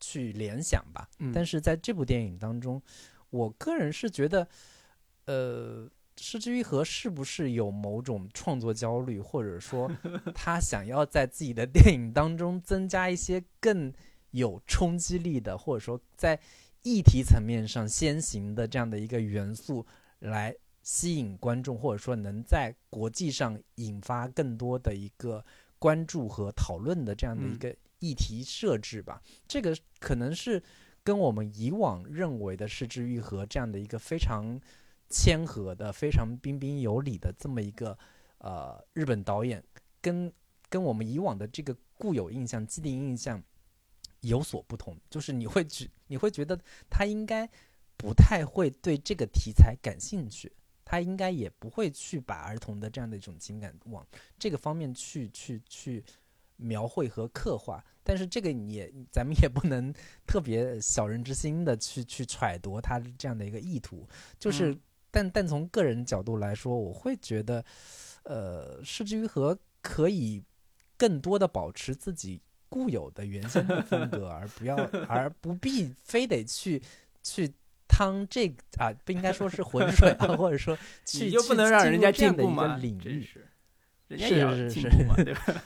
[0.01, 1.09] 去联想吧。
[1.33, 2.81] 但是在这部电影当中，
[3.29, 4.45] 我个人是觉得，
[5.27, 9.89] 呃，失之愈合是不是有某种创作焦虑，或者说
[10.35, 13.93] 他想要在自己的电影当中增加一些更
[14.31, 16.37] 有冲击力的，或者说在。
[16.83, 19.85] 议题层面上先行的这样的一个元素，
[20.17, 25.45] 来吸引观众，或者说能在国际上引发更多的一个
[25.77, 29.21] 关注和讨论的这样的一个议题设置吧。
[29.47, 30.61] 这个可能是
[31.03, 34.59] 跟我们以往认为的失之愈合这样的一个非常
[35.09, 37.97] 谦和的、非常彬彬有礼的这么一个
[38.37, 39.63] 呃日本导演，
[40.01, 40.31] 跟
[40.69, 43.41] 跟我们以往的这个固有印象、既定印象
[44.21, 44.97] 有所不同。
[45.09, 46.59] 就是你会觉你会觉得
[46.89, 47.49] 他应该
[47.97, 50.51] 不太会对这个题材感兴趣，
[50.85, 54.05] 他应该也不会去把儿童的这样的一种情感往
[54.39, 56.03] 这个方面去去去
[56.61, 57.83] 描绘和刻画。
[58.03, 59.93] 但是这个你也咱们也不能
[60.25, 64.07] 特别小人之心的去去揣度他这样的一个意图，
[64.39, 64.75] 就是，
[65.11, 67.63] 但但从个人角度来说，我会觉得，
[68.23, 70.41] 呃，失之于和可以
[70.97, 74.75] 更多的保持自己固有的原先的风格，而不要
[75.07, 76.81] 而不必非得去
[77.21, 77.53] 去。
[77.93, 82.77] 趟这个啊，不应该说是浑水啊，或者说去你就不能去进让人家入这样的一个进步吗？
[82.77, 83.47] 领域，真是，
[84.07, 85.63] 人家是也要是是进步嘛，对吧？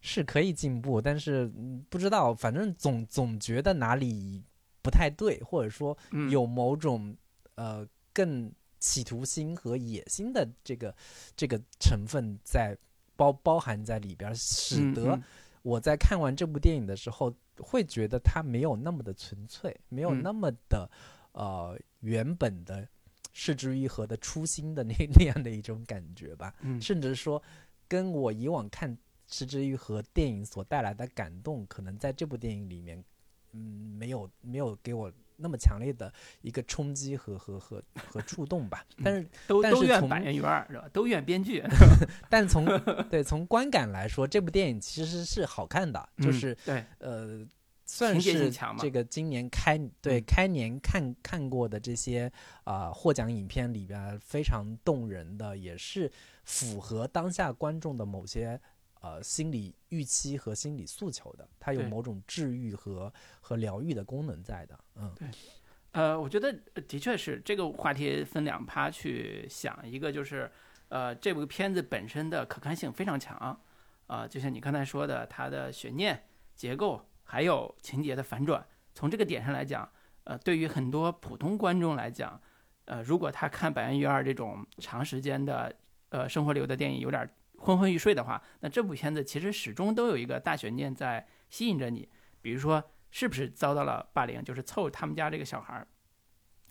[0.00, 4.42] 是可以进步，但是嗯不知道，反正总总觉得哪里
[4.82, 7.16] 不太对，或者说嗯，有某种
[7.56, 10.94] 呃更企图心和野心的这个
[11.36, 12.76] 这个成分在
[13.16, 15.22] 包包含在里边儿，使嗯得嗯。
[15.62, 20.22] 我在看完这部电影的时候，会觉得它没有那么的纯粹，没有嗯。
[20.22, 20.88] 那么的
[21.32, 22.88] 呃原本的
[23.32, 26.54] 失之愈合的初心的那 那样的一种感觉吧。
[26.60, 26.80] 嗯。
[26.80, 27.42] 甚至说
[27.88, 28.96] 跟我以往看
[29.28, 33.04] 《失之愈合》电影所带来的感动，可能在这部电影里面，
[33.52, 33.60] 嗯，
[33.96, 36.12] 没有没有给我那么强烈的
[36.42, 38.84] 一个冲击和和和和触动吧。
[39.04, 40.88] 但是都但是从都怨板垣育二是吧？
[40.92, 41.62] 都怨编剧，
[42.28, 42.66] 但从
[43.08, 47.46] 对从观感来说，这部电影其实是好看的，就嗯是对，呃。
[47.90, 52.30] 算是这个今年开对嗯开年看看过的这些
[52.64, 56.12] 啊、获奖影片里边非常动人的，也是
[56.44, 58.60] 符合当下观众的某些
[59.00, 64.78] 呃心理预期和心理诉求的，它有某种治愈和和疗愈的功能在的。
[64.96, 65.12] 嗯。
[65.16, 65.28] 对。
[65.92, 70.48] 呃，我觉得呃的确是这个话题分两趴去想，一个就是
[70.90, 73.58] 呃这部片子本身的可看性非常强，
[74.06, 79.90] 啊、就像你刚才说的，它的悬念结构还有情节的反转，从这个点上来讲，
[80.24, 82.40] 呃，对于很多普通观众来讲，
[82.84, 85.74] 呃，如果他看《板垣育二》这种长时间的
[86.10, 92.08] 呃生活流的电影有点昏昏欲睡的话，那这部片子其实始终都有一个大悬念在吸引着你，
[92.40, 95.86] 比如说是不是遭到了霸凌，就是凑他们家这个小孩儿，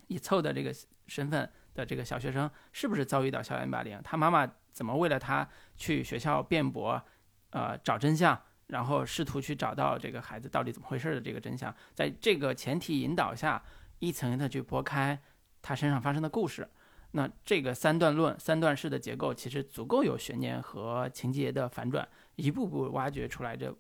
[0.08, 0.73] 以凑的这个
[1.08, 4.00] 身份的这个小学生，是不是遭遇到校园霸凌？
[4.04, 7.04] 他妈妈怎么为了他去学校辩驳，
[7.50, 13.62] 呃，找真相，然后试图去找到这个孩子到底怎么回事的这个真相，在这个前提引导下，
[14.00, 15.19] 一层一层地去拨开
[15.62, 16.69] 他身上发生的故事。
[17.12, 23.76] 那这个三段论、三段式的结构，其实足够有悬念和情节的反转，一步步挖掘出来这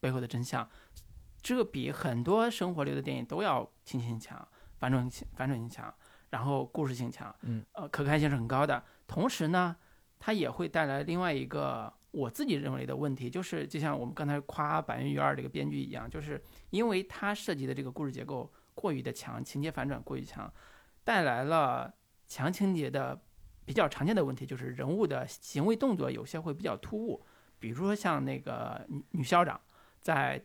[0.00, 0.68] 背后的真相。
[1.40, 4.46] 这比很多生活流的电影都要情节性强、
[4.78, 5.92] 反转性、反转性强，
[6.30, 8.82] 然后故事性强，嗯，呃，可看性是很高的。
[9.06, 9.74] 同时呢，
[10.18, 16.40] 它也会带来另外一个我自己认为的问题，就是就像我们刚才夸板垣育二这个编剧一样，就是
[16.70, 20.52] 因为他设计的这个故事结构过于的强，情节反转过于强，
[21.02, 21.92] 带来了
[22.32, 23.20] 强情节的
[23.64, 27.22] 比较常见的问题，就是人物的行为动作有些会比较突兀，
[27.58, 29.60] 比如说像那个女女校长
[30.00, 30.42] 在。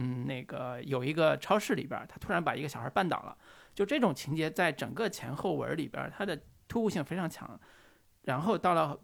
[0.00, 3.36] 嗯，那个有一个超市里边儿，他突然把一个小孩绊倒了，
[3.74, 7.58] 就这种情节在整个前后文里边儿，它的突兀性非常强。
[8.22, 8.96] 然后到了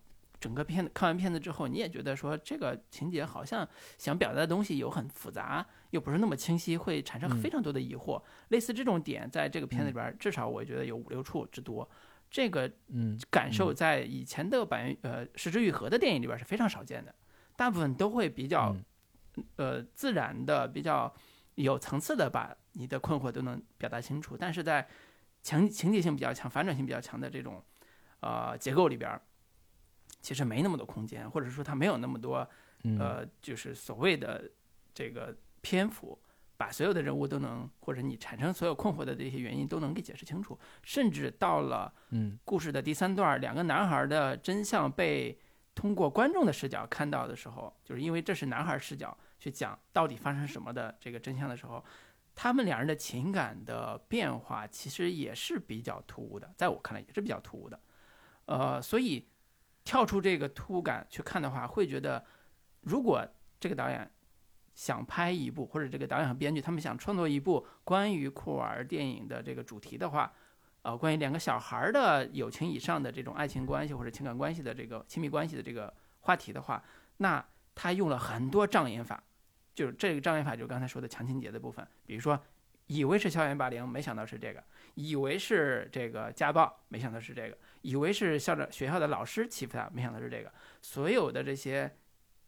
[0.45, 7.41] 整个片子看完片子之后，你也觉得说这个情节好像想表达的东西有很复杂，又不是那么清晰，会产生嗯。
[7.41, 8.23] 非常多的疑惑。
[8.49, 11.89] 类似这种点，在这个片子里边，至少我觉得有五六处之多。
[12.31, 17.15] 这个嗯感受在以前的版垣呃《失之愈合》的电影里边是非常少见的，
[17.57, 18.85] 大部分都会比较嗯。
[19.57, 21.13] 呃自然的、比较
[21.57, 24.87] 有层次的把你的困惑都能表达清楚，但是在
[25.43, 27.61] 情情节性比较强、反转性比较强的这种
[28.21, 29.21] 呃结构里边儿，
[30.25, 32.49] 其实没那么多空间，或者说他没有那么多
[32.85, 32.99] 嗯。
[32.99, 34.51] 呃，就是所谓的
[34.95, 36.19] 这个篇幅，
[36.57, 42.39] 把所有的人物都能，或者你产生所有困惑的这些原因都能给解释清楚，甚至到了嗯。
[42.43, 45.39] 故事的第三段，两个男孩的真相被
[45.75, 51.85] 通过观众的视角看到的时候，就是因为这是男孩视角去讲到底发生什么的这个真相的时候，
[52.35, 57.79] 他们两人的情感的变化其实也是比较突兀的，在我看来也是比较突兀的。
[58.47, 59.27] 呃，所以
[59.85, 62.25] 跳出这个突兀感去看的话，会觉得
[62.81, 63.27] 如果
[63.61, 64.11] 这个导演
[64.75, 70.33] 想拍一部，或者这个导演和编剧他们想创作一部关于酷儿电影的这个主题的话，
[70.83, 76.83] 呃，关于两个小孩儿的友情以上的这种爱情关系或者情感关系的这个亲密关系的这个话题的话，
[77.19, 79.23] 那他用了很多障眼法，
[79.75, 82.41] 就是这个障眼法就是刚才说的强情节的部分，比如说
[82.87, 84.61] 以为是校园霸凌，没想到是这个；
[84.95, 90.53] 以为是这个家暴，没想到是这个；以为是校长学校的老师欺负他，没想到是这个。
[90.83, 91.91] 所有的这些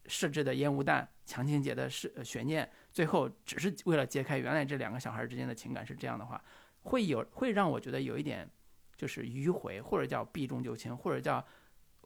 [0.05, 6.39] 设置的烟雾弹、强情节的是悬念，最后只是为了揭开原来这两个小孩之间的情感是这样的话，
[6.83, 8.47] 会有会让我觉得有一点
[8.95, 11.43] 就是迂回，或者叫避重就轻，或者叫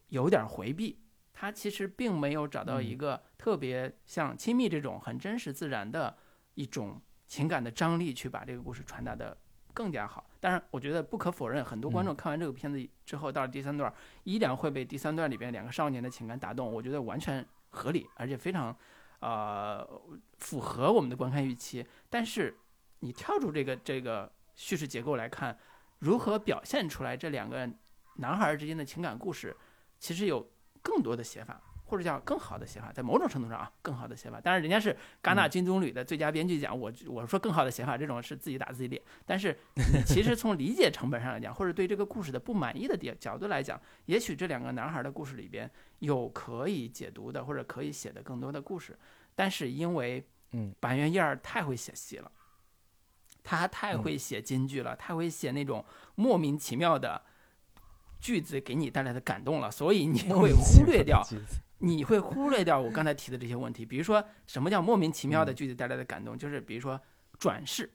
[0.07, 0.97] 有点回避。
[1.34, 6.17] 他其实并没有找到一个特别像亲密这种很真实自然的
[6.53, 7.01] 一种。
[7.32, 9.38] 情感的张力去把这个故事传达的
[9.73, 10.29] 更加好。
[10.41, 13.91] 当然，我觉得不可否认，很多观众看完这个片子之后，到了第三段，
[14.25, 16.69] 依然会被第三段里边两个少年的情感打动。
[16.69, 18.75] 我觉得完全合理，而且非常，
[19.21, 19.88] 呃，
[20.39, 21.88] 符合我们的观看预期。
[22.09, 22.53] 但是，
[22.99, 25.57] 你跳出这个这个叙事结构来看，
[25.99, 27.65] 如何表现出来这两个
[28.15, 29.55] 男孩之间的情感故事，
[29.99, 30.51] 其实有
[30.82, 31.61] 更多的写法。
[31.91, 34.39] 或者叫更好的写法，在某种程度上啊，更好的写法。
[34.39, 39.01] 当然，人家是戛纳金棕榈的最佳编剧奖，我我说更好的写法，这种是自己打自己脸。
[39.25, 39.59] 但是，
[40.05, 45.69] 其实从理解成本上来讲，或者对这个故事的不满意的点角度来讲，也许这两个男孩的故事里边
[45.99, 48.97] 有可以解读的，或者可以写的更多的故事。
[49.35, 52.31] 但是因为，嗯，板垣燕儿太会写戏了，
[53.43, 55.83] 他太会写金句了，太会写那种
[56.15, 57.21] 莫名其妙的
[58.21, 61.21] 句子给你带来的感动了，所以你会忽略掉。
[61.82, 66.99] 你会忽略掉我刚才提的这些问题，比如说什么叫莫名其妙的句子带来的感动，就是比如说
[67.39, 67.91] 转世，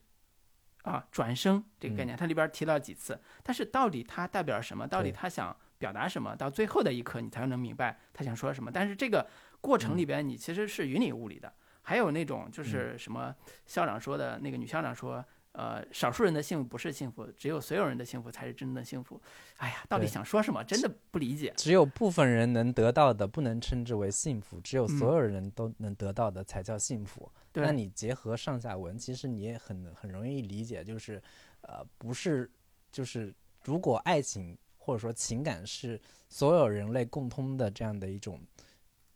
[0.83, 4.87] 啊转生这个概念，它里边提到几次，但是到底它代表什么？
[4.87, 6.35] 到底他想表达什么？
[6.37, 8.71] 到最后的一刻你才能明白他想说什么。
[8.71, 9.27] 但是这个
[9.61, 11.53] 过程里边你其实是云里雾里的。
[11.83, 13.35] 还有那种就是什么
[13.65, 15.25] 校长说的那个女校长说。
[15.57, 19.19] 呃，少数人的幸福不是幸福，只有所有人的幸福才是真正的幸福。
[19.57, 20.63] 哎呀，到底想说什么？
[20.63, 21.51] 真的不理解。
[21.57, 27.33] 只有部分人能得到的，不能称之为幸福；只有所有人都能得到的，才叫幸福。
[27.55, 31.23] 那你结合上下文，其实你也很很容易理解，就是，
[31.63, 32.51] 呃，不是，
[32.93, 33.35] 就是
[33.65, 35.99] 如果爱情或者说情感是
[36.29, 38.39] 所有人类共通的这样的一种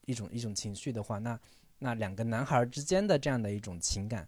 [0.07, 1.39] 一种一种情绪的话，那
[1.81, 4.27] 那两个男孩之间的这样的一种情感，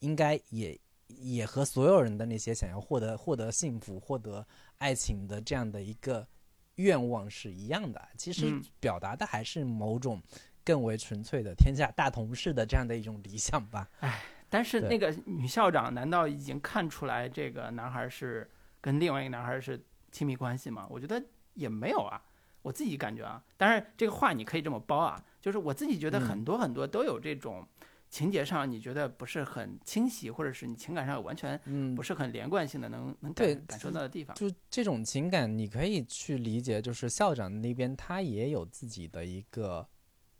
[0.00, 0.78] 应该也。
[1.08, 4.46] 也和所有人的那些想要获得获得幸福、获得
[4.78, 6.26] 爱情的这样的一个
[6.76, 8.08] 愿望是一样的。
[8.16, 10.20] 其实表达的还是某种
[10.64, 13.88] 更为纯粹的天下大同式的这样的一种理想吧。
[14.00, 18.50] 哎，但是那个女校长难道已经看出来这个男孩是
[18.80, 20.86] 跟另外一个男孩是亲密关系吗？
[20.90, 22.22] 我觉得也没有啊。
[22.62, 27.66] 我自己感觉啊，当然这个话你可以这么包啊，就是我自己觉得很多很多都有这种。
[28.14, 31.60] 情节上你觉得不是很清晰，或者是你情感上完全
[31.96, 39.84] 不是很连贯性的，能能感感受到的地方，就这种情感，你可以去理解，就是校长那边他也有自己的一个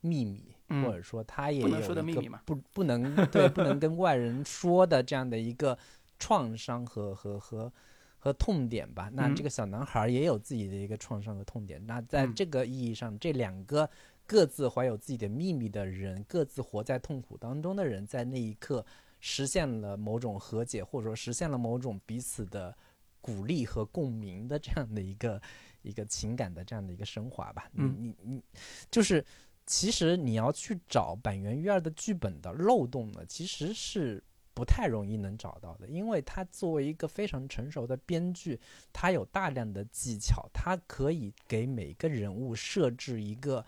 [0.00, 0.54] 秘密，
[0.84, 5.76] 或者说他也有一个不不能对不能跟外人说的这样的一个
[6.16, 7.72] 创伤和和和
[8.18, 9.10] 和痛点吧。
[9.12, 11.84] 那这个小男孩也有自己的一个创伤和痛点。
[11.84, 13.90] 那在这个意义上，这两个。
[14.26, 18.84] 各自怀有自己的秘密的人，各自活在痛苦当中的人，在那一刻
[19.20, 22.74] 实现了某种和解，或者说实现了某种彼此的
[23.20, 25.40] 鼓励和共鸣的这样的一个
[25.82, 27.70] 一个情感的这样的一个升华吧。
[27.74, 28.42] 嗯，你你
[28.90, 29.22] 就是
[29.66, 38.58] 其实你要去找板垣育二的剧本的漏洞呢，其实是不太容易能找到的，因为他作为一个非常成熟的编剧，
[38.90, 43.62] 他有大量的技巧，他可以给每个人物设置一个。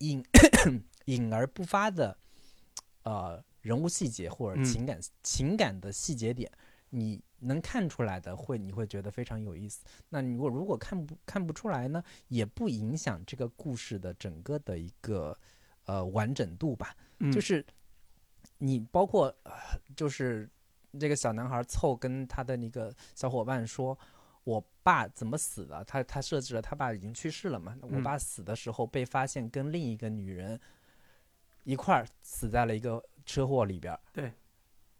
[0.00, 0.22] 隐
[1.06, 2.16] 隐而不发的，
[3.04, 6.50] 呃，人物细节或者情感情感的细节点，
[6.90, 9.84] 你能看出来的，会你会觉得非常有意思。
[10.10, 15.36] 那你如果如果看不看不出来呢，也不影响这个故事的整个的一个
[15.84, 16.94] 呃完整度吧。
[17.32, 17.64] 就是
[18.58, 19.34] 你包括
[19.96, 20.48] 就是
[20.98, 23.98] 这个小男孩凑跟他的那个小伙伴说。
[24.44, 25.84] 我爸怎么死的？
[25.84, 27.76] 他他设置了他爸已经去世了嘛？
[27.82, 30.60] 我爸死的时候被发现跟另一个女人
[31.64, 33.98] 一块儿死在了一个车祸里边。
[34.12, 34.32] 对，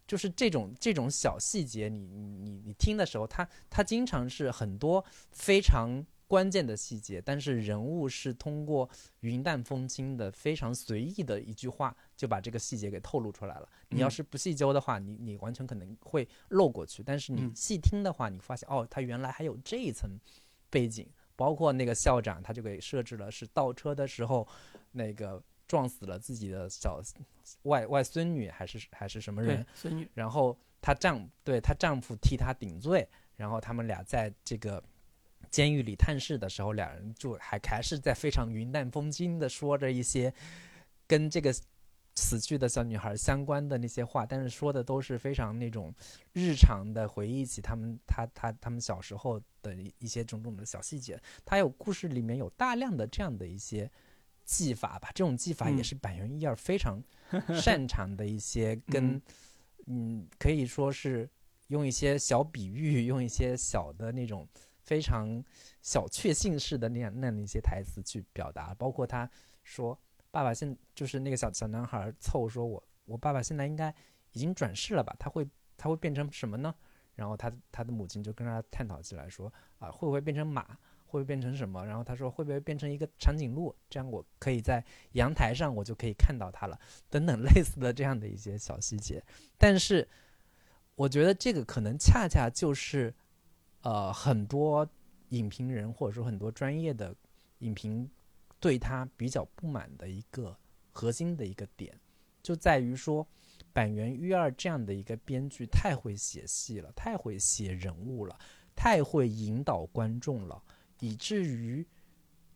[0.07, 6.05] 就是这种这种小细节，你你你听的时候，他他经常是很多非常。
[6.31, 13.67] 关键的细节，但是人物是通过云淡风轻的非常随意的一句话就把这个细节给透露出来了。
[13.89, 17.03] 你要是不细究的话，你你完全可能会漏过去。
[17.03, 20.09] 但是你细听的话，你发现哦，他原来还有这一层
[20.69, 21.05] 背景。
[21.35, 24.47] 包括那个校长，他就给设置了是倒车的时候，
[24.93, 27.01] 那个撞死了自己的小
[27.63, 29.65] 外外孙女还是还是什么人？
[29.73, 30.07] 孙女。
[30.13, 33.05] 然后她丈对她丈夫替她顶罪，
[33.35, 34.81] 然后他们俩在这个。
[35.51, 40.33] 监狱里探视的时候，两人就还还是在非常云淡风轻的说着一些
[41.05, 41.53] 跟这个
[42.15, 45.93] 死去的小女孩相关的那些话，但是说的都是非常那种
[46.33, 51.21] 日常的回忆起他们他他他们小时候的一一些种种的小细节。
[51.45, 53.89] 他有故事里面有大量的这样的一些
[54.43, 57.01] 技法吧，这种技法也嗯是板垣一二非常
[57.61, 59.21] 擅长的一些跟嗯
[59.87, 61.29] 嗯可以说是
[61.67, 64.47] 用一些小比喻，用一些小的那种
[64.91, 65.41] 非常
[65.81, 69.29] 小确幸式的那样那样的一些台词去表达，包括他
[69.63, 69.97] 说
[70.31, 73.89] 爸爸现就是那个小小男孩凑说我我爸爸现在应该
[74.33, 75.15] 已经转世了吧？
[75.17, 76.75] 他会他会变成什么呢？
[77.15, 80.77] 然后他他的母亲就跟他探讨起来说啊会不会变成马？
[81.05, 81.85] 会不会变成什么？
[81.85, 83.73] 然后他说会不会变成一个长颈鹿？
[83.89, 84.83] 这样我可以在
[85.13, 86.77] 阳台上我就可以看到它了，
[87.09, 89.23] 等等类似的这样的一些小细节。
[89.57, 90.05] 但是
[90.95, 93.13] 我觉得这个可能恰恰就是
[93.81, 94.87] 呃很多
[95.29, 97.15] 影评人或者说很多专业的
[97.59, 98.09] 影评
[98.59, 100.55] 对他比较不满的一个
[100.91, 101.97] 核心的一个点，
[102.43, 103.25] 就在于说
[103.73, 108.37] 板垣育二这样的一个编剧太会写戏了，太会写人物了，
[108.75, 110.61] 太会引导观众了，
[110.99, 111.85] 以至于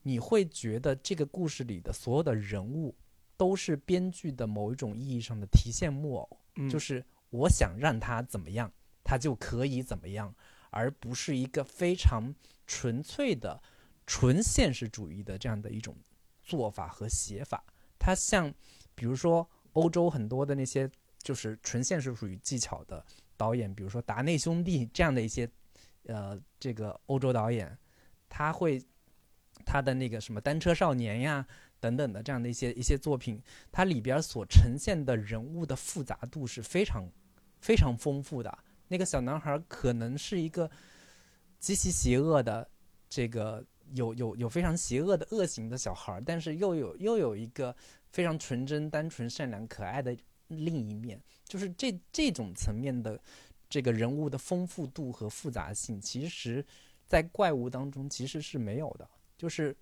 [0.03, 2.93] 你会觉得这个故事里的所有的人物
[3.38, 6.38] 都是编剧的某一种意义上的提线木偶。
[6.57, 8.71] 嗯就是我想让他怎么样，
[9.03, 10.34] 他就可以怎么样，
[10.76, 12.36] 而不是一个非常
[12.67, 13.63] 纯粹的
[14.05, 15.95] 纯现实主义的这样的一种
[16.43, 17.63] 做法和写法。
[17.97, 18.53] 它像
[18.93, 20.89] 比如说欧洲很多的那些
[21.23, 23.03] 就是纯现实主义技巧的
[23.38, 25.49] 导演，比如说达内兄弟这样的一些
[26.07, 27.78] 呃这个欧洲导演，
[28.28, 28.84] 他会
[29.65, 31.47] 他的那个什么单车少年呀。
[31.78, 33.39] 等等的这样的一些一些作品，
[33.71, 37.07] 它里边所呈现的人物的复杂度是非常
[37.59, 38.57] 非常丰富的。
[38.88, 40.69] 那个小男孩可能是一个
[41.59, 42.69] 极其邪恶的，
[43.09, 47.75] 这个有有有非常邪恶的恶行的小孩，但是又有又有一个
[48.11, 50.15] 非常纯真、单纯、善良、可爱的
[50.47, 53.19] 另一面，就是这这种层面的
[53.69, 56.65] 这个人物的丰富度和复杂性，其实
[57.05, 59.75] 在怪物当中其实是没有的，就是。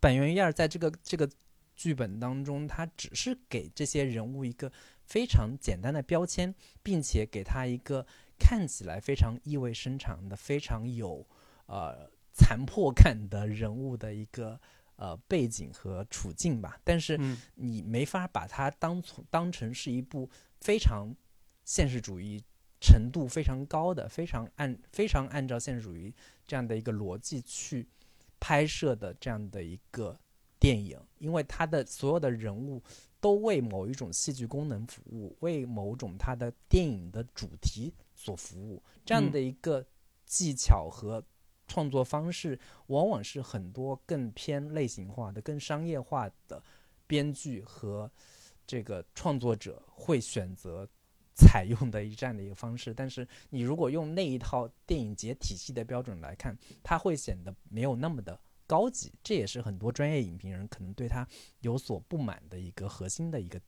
[0.00, 1.30] 板垣一二在这个这个
[1.76, 4.72] 剧本当中，他只是给这些人物一个
[5.04, 8.06] 非常简单的标签，并且给他一个
[8.38, 11.26] 看起来非常意味深长的、非常有
[11.66, 14.60] 呃残破感的人物的一个
[14.96, 16.78] 呃背景和处境吧。
[16.84, 21.14] 但是嗯你没法把它当从当成是一部非常
[21.64, 22.42] 现实主义
[22.80, 26.14] 程度非常高的、非常按非常按照现实主义
[26.46, 27.88] 这样的一个逻辑去。
[28.44, 30.18] 拍摄的这样的一个
[30.62, 32.80] 电影，因为它的所有的人物
[33.20, 38.80] 都为某一种戏剧功能服务，为某种它的电影的主题所服务。
[39.04, 39.84] 这样的一个
[40.24, 41.20] 技巧和
[41.66, 42.56] 创作方式，
[42.86, 46.62] 往往是很多更偏类型化的、更商业化的
[47.08, 48.08] 编剧和
[48.64, 50.88] 这个创作者会选择。
[51.34, 58.38] 采用的一这样的一个方式，但是你如果用那一套电影节体系的标准来看，它会显得没有那么的
[58.72, 61.28] 高级，这也是很多专业影评人可能对他
[61.60, 63.60] 有所不满的一个核心的一个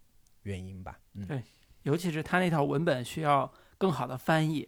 [0.45, 0.99] 原因吧。
[1.13, 1.43] 嗯，对
[1.83, 4.67] 尤其是他那套文本需要更好的翻译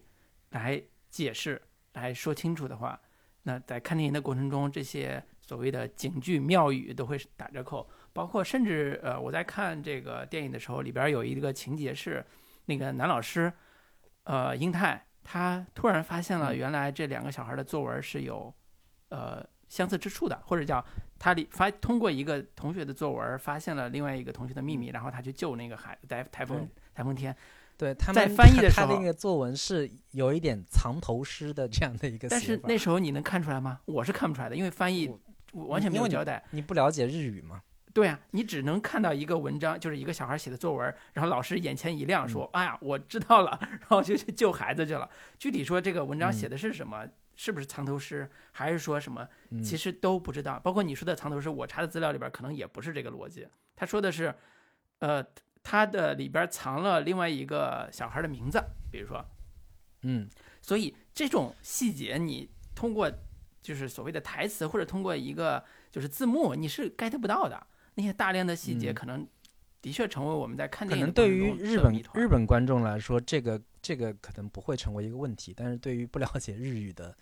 [0.51, 1.63] 来解释、
[1.95, 3.01] 来说清楚的话，
[3.45, 7.89] 那在看电影的过程中，这些所谓的警句妙语都会打折扣。
[8.13, 12.23] 包括甚至呃，我在看这个电影的时候，里边有一个情节是。
[12.69, 13.53] 那个男老师，
[14.25, 18.53] 呃，英泰，他突然发现了原来这两个小孩的作文是有，
[19.11, 20.85] 呃，相似之处的，或者叫
[21.19, 27.35] 他里发通过一个同学的作文发现了另外一个同学的秘密，然后他去救那个孩子在台风台风天。
[27.79, 33.81] 对，他在翻译的时候，那个作文是有一点藏头诗的这样的一个，但是那时候你能看出来吗？
[33.85, 35.15] 我是看不出来的，因为翻译
[35.53, 36.43] 完全没有交代。
[36.53, 37.61] 你不了解日语吗？
[37.93, 45.09] 对啊，你只能看到一个文章，就是一个小孩写的作文，然后老师眼前一亮，说：“嗯、哎呀，我知道了。”然后就去救孩子去了。
[45.39, 50.59] 具体说这个文章写的是什么，嗯、是不是藏头诗，还是说什么，嗯、其实都不知道。
[50.59, 53.47] 包括你说的藏头诗，我查的资料里边可能也不是这个逻辑。
[53.77, 54.35] 他说的是，
[54.99, 55.25] 呃，
[55.63, 58.59] 他的里边藏了另外一个小孩的名字，
[58.91, 59.25] 比如说，
[60.03, 60.29] 嗯，
[60.61, 63.13] 所以这种细节你通过
[63.61, 67.67] 就是所谓的台词或者通过一个就是字幕，你是 get 不到的。
[67.99, 69.27] 那些大量的细节，可能
[69.87, 77.17] 的确成为我们在看电影可能对于日本日本观众来说，这个这个可能不会成为一个问题，但是对于不了解日语的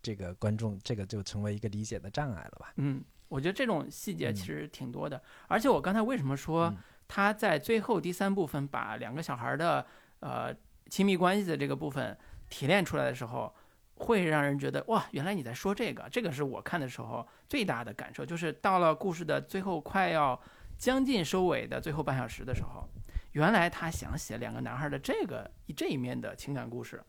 [0.00, 2.72] 这个观众，这个就成为一个理解的障碍了吧？
[2.76, 5.18] 嗯，我觉得这种细节其实挺多的。
[5.18, 6.74] 嗯、而且我刚才为什么说
[7.06, 9.86] 他在最后第三部分把两个小孩的
[10.20, 10.56] 呃
[10.88, 12.16] 亲密关系的这个部分
[12.48, 13.54] 提炼出来的时候，
[13.96, 20.40] 会让人觉得哇，原来你在说这个，这个是我看的时候最大的感受，就是到了故事的最后快要
[20.78, 22.88] 将近收尾的最后半小时的时候，
[23.32, 27.02] 原来他想写两个男孩的这个这一面的情感故事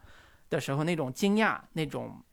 [0.50, 2.24] 的时候，那种惊讶，那种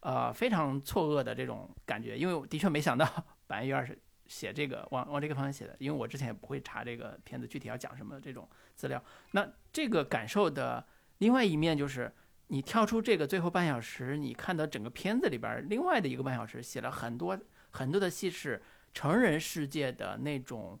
[0.00, 3.06] 呃非常错愕的这种感觉，因为我的确没想到
[3.46, 9.02] 白月二是写这个往 往这个方向写的，因为我之前也不会查这个片子具体要讲什么这种资料。
[9.32, 10.86] 那这个感受的
[11.18, 12.12] 另外一面就是，
[12.48, 17.38] 你跳出这个最后半小时，你看到整个片子里边另外的一个半小时写了很多
[17.70, 18.62] 很多的戏是
[18.94, 20.78] 成人世界的那种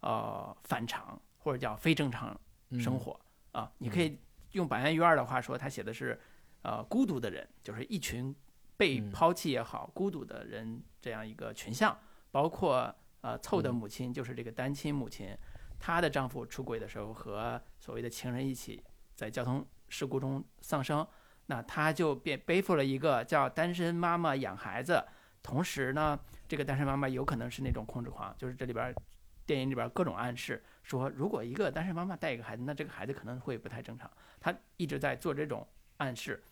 [0.00, 2.38] 呃反常或者叫非正常
[2.80, 3.20] 生活
[3.52, 3.70] 啊。
[3.78, 4.18] 你可以
[4.52, 6.18] 用板垣裕二的话说，他写的是
[6.62, 8.34] 呃孤独的人，就是一群
[8.76, 11.98] 被抛弃也好孤独的人这样一个群像。
[12.32, 15.34] 包括呃凑的母亲，就是这个单亲母亲，
[15.78, 21.06] 她的丈夫出轨的时候和所谓的情人一起在交通事故中丧生，
[21.46, 25.02] 那她就变背负了一个叫单身妈妈养孩子，
[25.42, 28.94] 同时呢，这个单身妈妈有可能是那种控制狂，就是这里边
[29.44, 35.66] 电影里边各种暗示说，如果一个单身妈妈带一个孩子，那这个孩子可能会不太正常，他一直在做这种
[35.96, 36.42] 暗示，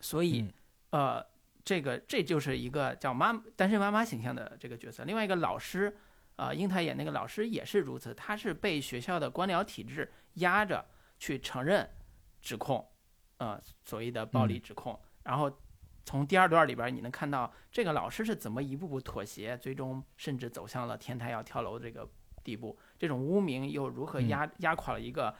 [0.00, 0.52] 所以
[0.90, 1.24] 呃。
[1.66, 5.02] 这个这就是一个叫妈单身妈妈形象的这个角色。
[5.02, 5.96] 另外一个老师，
[6.36, 10.86] 啊，英台演那个老师也是如此，他是被学校的官僚体制压着
[11.18, 11.90] 去承认
[12.40, 12.88] 指控，
[13.38, 14.96] 呃，所谓的暴力指控。
[15.24, 15.50] 然后
[16.06, 22.08] 从第二段里边你能看到这个老师是怎么一步步妥协，最终甚至走向了天台要跳楼这个
[22.44, 22.78] 地步。
[22.96, 25.34] 这种污名又如何压压垮了一个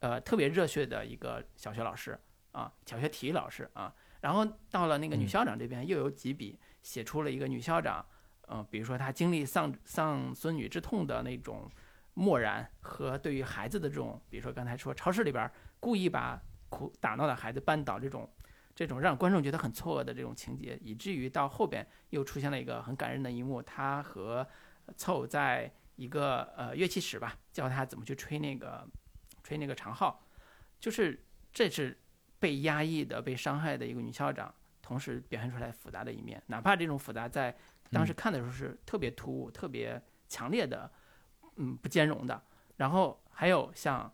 [0.00, 2.16] 呃特别热血的一个小学老师
[2.52, 3.92] 啊，小学体育老师啊。
[4.20, 8.04] 然后到了那个女校长这边，又有几笔写出了一个女校长，
[8.48, 11.66] 嗯，比如说她经历丧丧孙女之痛的那种
[12.12, 15.50] 漠然，和对于孩子的这种，比如说刚才说超市里边
[15.80, 16.38] 故意把
[16.68, 18.30] 哭打闹的孩子绊倒这种，
[18.74, 24.46] 这种让观众觉得很错愕的这种情节，以至于到后边又出现了一个很感人的一幕，他和
[24.96, 28.88] 凑在一个呃乐器室吧，教他怎么去吹那个
[29.42, 30.24] 吹那个长号，
[30.80, 31.98] 就是这是。
[32.42, 34.52] 被压抑的、被伤害的一个女校长，
[34.82, 37.56] 同时表现出来复杂的一面，哪怕这种复杂在
[37.92, 40.90] 当时看的时候是特别突兀、特别强烈的，
[41.54, 42.42] 嗯，不兼容的。
[42.78, 44.12] 然后还有像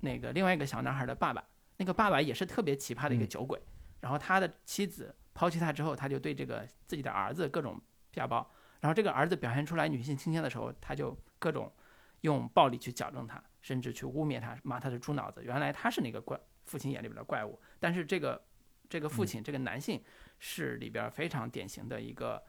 [0.00, 1.42] 那个另外一个小男孩的爸爸，
[1.78, 3.58] 那个爸爸也是特别奇葩的一个酒鬼。
[4.02, 7.80] 然后他的妻子抛弃他之后，他就对这个自己的儿子各种
[8.12, 8.46] 家暴。
[8.80, 11.72] 然后这个儿子表现出来女性倾向的时候，他就各种
[12.20, 15.42] 用暴力去矫正他，甚至去污蔑他，骂他是猪脑子。
[15.42, 16.38] 原来他是那个怪。
[16.64, 18.40] 父亲眼里边的怪物，但是这个
[18.88, 20.00] 这个父亲这个男性
[20.38, 22.40] 是里边非常典型的一个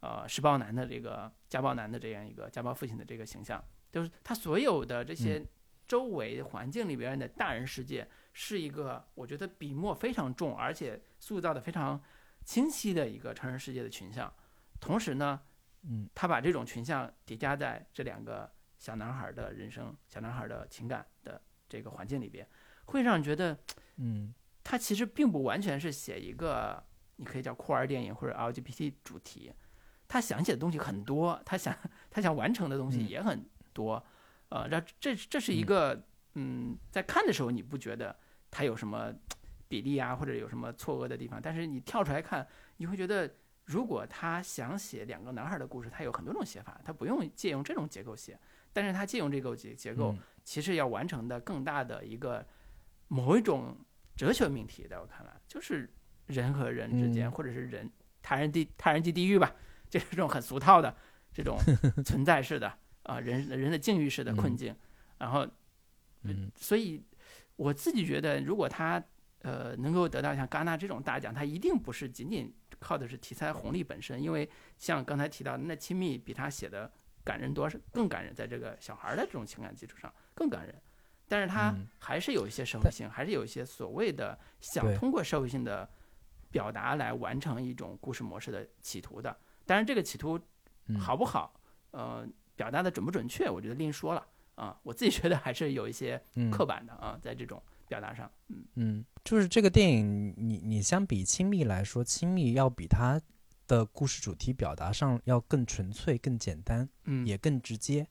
[0.00, 5.44] 呃施暴男的这个家暴男的这样一个家暴父亲的这个形象，就是他所有的这些
[5.86, 8.08] 周围环境里边的大人世界
[8.40, 12.00] 是一个我觉得笔墨非常重，而且塑造的非常
[12.44, 14.32] 清晰的一个成人世界的群像。
[14.78, 15.40] 同时呢，
[15.82, 22.46] 嗯，他把这种群像叠加在这两个小男孩的人生、小男孩的情感的这个环境里边。
[22.84, 23.58] 会让人觉得，
[23.96, 24.32] 嗯，
[24.62, 26.80] 他其实并不完全是写一个，
[27.16, 29.52] 你可以叫酷儿电影或者 LGBT 主题，
[30.06, 31.76] 他想写的东西很多，他想
[32.08, 34.00] 他想完成的东西也很多，
[34.50, 38.16] 呃，这这这是一个，嗯，在看的时候你不觉得
[38.50, 39.12] 他有什么
[39.68, 42.46] 比例啊，或者有什么错愕的地方，但是你跳出来看，
[42.76, 43.30] 你会觉得，
[43.64, 48.38] 如果他想写两个男孩的故事，他有很多种写法，他不用借用这种结构写，
[48.72, 52.46] 但是他借用这个结结构，其实要完成的更大的一个。
[53.10, 53.74] 某一种
[54.16, 55.90] 哲学命题，在我看来，就是
[56.26, 57.90] 人和人之间，或者是人
[58.20, 59.50] 他人地他人即地狱吧，
[59.88, 60.94] 这是这种很俗套的
[61.32, 61.56] 这种
[62.04, 62.70] 存在式的
[63.04, 64.76] 啊，人人的境遇式的困境。
[65.16, 65.48] 然后，
[66.24, 67.02] 嗯，所以
[67.58, 69.02] 我自己觉得，如果他
[69.42, 74.48] 呃能够得到像戛纳这种大奖，他一定不是仅仅靠的是题材红利本身，因为
[74.78, 76.88] 像刚才提到的，那亲密比他写的
[77.24, 80.74] 感人多，是更感人，在这个小孩的这种情感基础上更感人。
[81.26, 85.86] 但是他还是有一些社会性，还是有一些所谓的想通过社会性的
[86.50, 89.36] 表达来完成一种故事模式的企图的。
[89.66, 90.40] 但是这个企图
[90.98, 94.26] 好不好，呃，表达的准不准确，我觉得另说了
[94.58, 94.78] 啊。
[94.82, 103.20] 我自己觉得还是有一些刻板的啊，在这种表达上，嗯嗯，就是这个电影，你你相比《亲密》来说，《亲密》要比它
[103.66, 108.06] 的故事主题表达上要更纯粹、更简单，嗯，也更直接。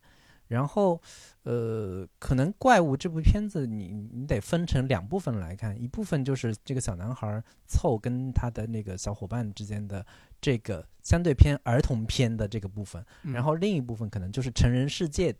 [0.47, 1.01] 然后，
[1.43, 10.05] 呃，可能怪物这部片子，你你得分成两部分来看，一部分就是这个小男孩凑跟他的那个小伙伴之间的
[10.39, 15.35] 这个相对偏儿童片的这个部分，然后另一部分可能就是成人世界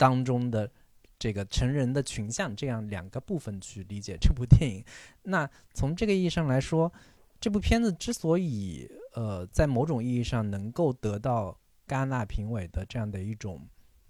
[0.00, 0.72] 当中的
[1.18, 4.82] 这个成人的群像，这样两个部分去理解这部电影。
[5.24, 6.90] 那从这个意义上来说，
[7.38, 11.54] 这部片子之所以呃在某种意义上能够得到
[11.86, 13.60] 戛纳评委的这样的一种。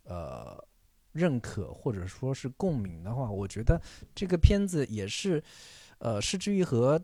[0.04, 0.64] 呃
[1.12, 3.80] 认可或者说是共鸣的话，我觉得
[4.14, 5.42] 这个片子也是
[5.98, 7.00] 呃失之愈合。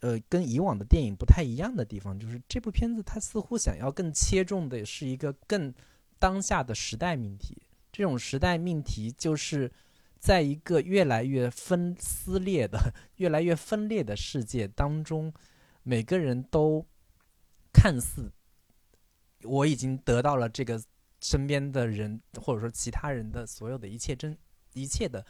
[0.00, 5.72] 呃，跟以往的电影不太一样的地方，就是这部片子它似乎想要更切中的是一个更
[6.18, 7.62] 当下的时代命题。
[7.94, 9.70] 这种时代命题就是
[10.18, 15.32] 在一个越来越分撕裂的、 越来越分裂的世界当中，
[15.84, 16.84] 每个人都
[17.72, 18.32] 看似
[19.44, 20.82] 我已经得到了这个
[21.20, 24.36] 身边的人或者说其他人的所有的一切真
[24.72, 25.24] 一切的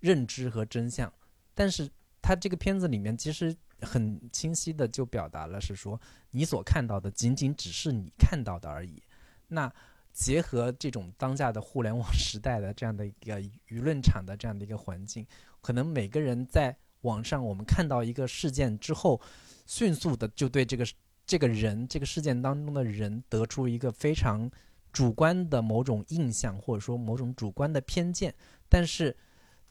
[0.00, 1.12] 认知和真相，
[1.54, 1.88] 但是
[2.20, 3.56] 他这个片子里面其实。
[3.80, 6.00] 很清晰的就表达了，是说
[6.32, 9.00] 你所看到的仅仅只是你看到的而已。
[9.46, 9.72] 那
[10.12, 15.26] 结合这种当下的互联网时代的这样的一个舆论场的这样的一个环境，
[15.60, 19.20] 可能每个人在网上我们看到一个事件之后，
[19.66, 20.86] 迅速的就对这个
[21.26, 24.50] 这个人这个事件当中的人得出一个非常
[24.92, 28.34] 主观的某种印象，或者说某种主观的偏见，
[28.68, 29.16] 但是。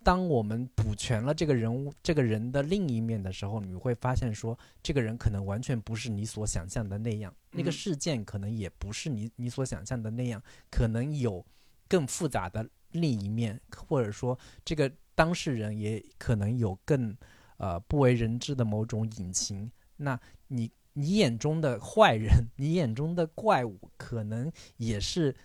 [0.08, 10.41] 当我们补全了这个人物、这个人的另一面的时候，你会发现说，这个人可能完全不是你所想象的那样，那个事件可能也不是你你所想象的那样，
[10.72, 11.45] 可能有
[11.89, 17.14] 更复杂的另一面，或者说这个当事人也可能有更
[17.58, 19.70] 呃不为人知的某种隐情。
[19.97, 25.36] 那你你眼中的坏人， 你眼中的怪物，可能也是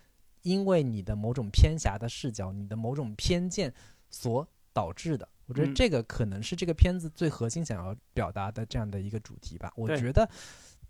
[0.42, 3.74] 因为你的某种偏狭的视角，你的某种偏见。
[4.12, 9.72] 所导致的，我觉得这个可能是这个片子最核心想要表达的这样的一个主题吧。
[9.74, 10.28] 我觉得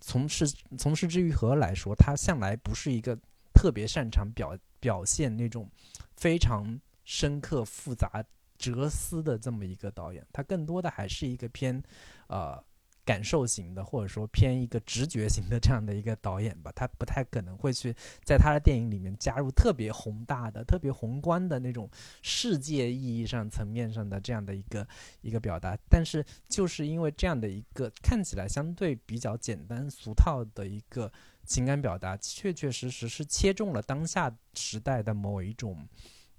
[0.00, 0.46] 从事
[0.76, 3.18] 从事之愈合来说，他向来不是一个
[3.54, 5.70] 特别擅长表表现那种
[6.16, 8.22] 非常深刻、复杂、
[8.58, 11.82] 哲思的这么一个导演，他更多的还是一个偏
[12.26, 12.62] 呃。
[13.04, 17.92] 感受型的，或者说偏一个直觉型的这样的一个导演吧，他不太可能会去
[18.24, 21.90] 在他的电影里面加入特别宏大的、特别宏观的那种
[22.22, 24.86] 世界意义上层面上的这样的一个
[25.20, 25.76] 一个表达。
[25.90, 31.12] 但是，就是因为这样的一个看起来相对比较简单俗套的一个
[31.44, 35.88] 情感表达，确确实实是切中了当下时代的某一种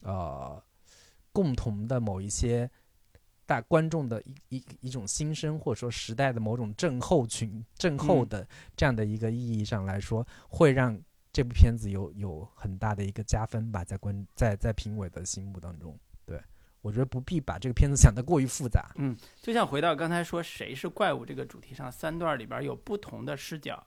[0.02, 0.64] 呃
[1.34, 2.72] 共同的某一些。
[3.54, 11.00] 大观众的一一一种心声，或者说时代的某种症候群、症候的这样的一个意义上来说，会让
[11.32, 15.96] 这部片子有有很大的一个加分吧，在观在在评委的心目当中。
[16.26, 16.42] 对
[16.82, 18.92] 我觉得不必把这个片子想得过于复杂。
[18.96, 23.86] 嗯，就像回到刚才说谁是怪物这个主题上，三段里边有不同的视角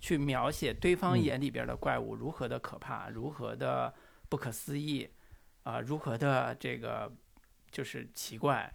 [0.00, 3.92] 去描写对方眼里边的怪物如何的可怕，如何的
[4.30, 5.06] 不可思议，
[5.62, 7.12] 啊，如何的这个
[7.70, 8.72] 就是奇怪。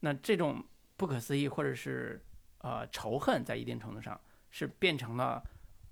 [0.00, 0.64] 那这种
[0.96, 2.22] 不可思议，或者是
[2.58, 4.18] 呃仇恨，在一定程度上
[4.50, 5.42] 是变成了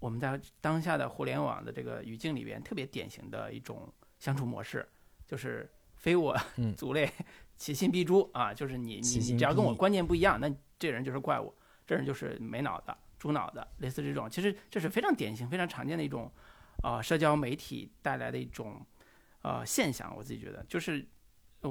[0.00, 4.88] 我们在当下的互联网的这个语境里边特别典型的一种相处模式，
[5.26, 6.36] 就是非我
[6.76, 7.11] 族类，
[7.56, 8.52] 其心必诛啊！
[8.52, 11.54] 就是你你只要跟我观念不一样，那这人就是怪物，
[11.86, 14.28] 这人就是没脑子、猪脑子，类似这种。
[14.30, 16.32] 其实这是非常典型、非常常见的一种
[16.82, 18.80] 啊社交媒体带来的一种
[19.42, 20.16] 呃现象。
[20.16, 21.06] 我自己觉得就是。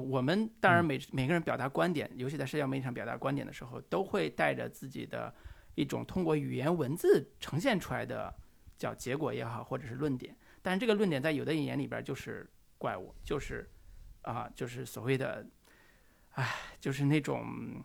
[0.00, 5.34] 我们当然每每个人表达观点，尤其在社交媒体上表达观点的时候，都会带着自己的
[5.74, 8.34] 一种通过语言文字呈现出来的
[8.76, 10.36] 叫结果也好，或者是论点。
[10.62, 13.70] 但是这个论点在有的人眼里边就是怪物，就是
[14.22, 15.46] 啊，就是所谓的，
[16.30, 17.82] 唉，就是那种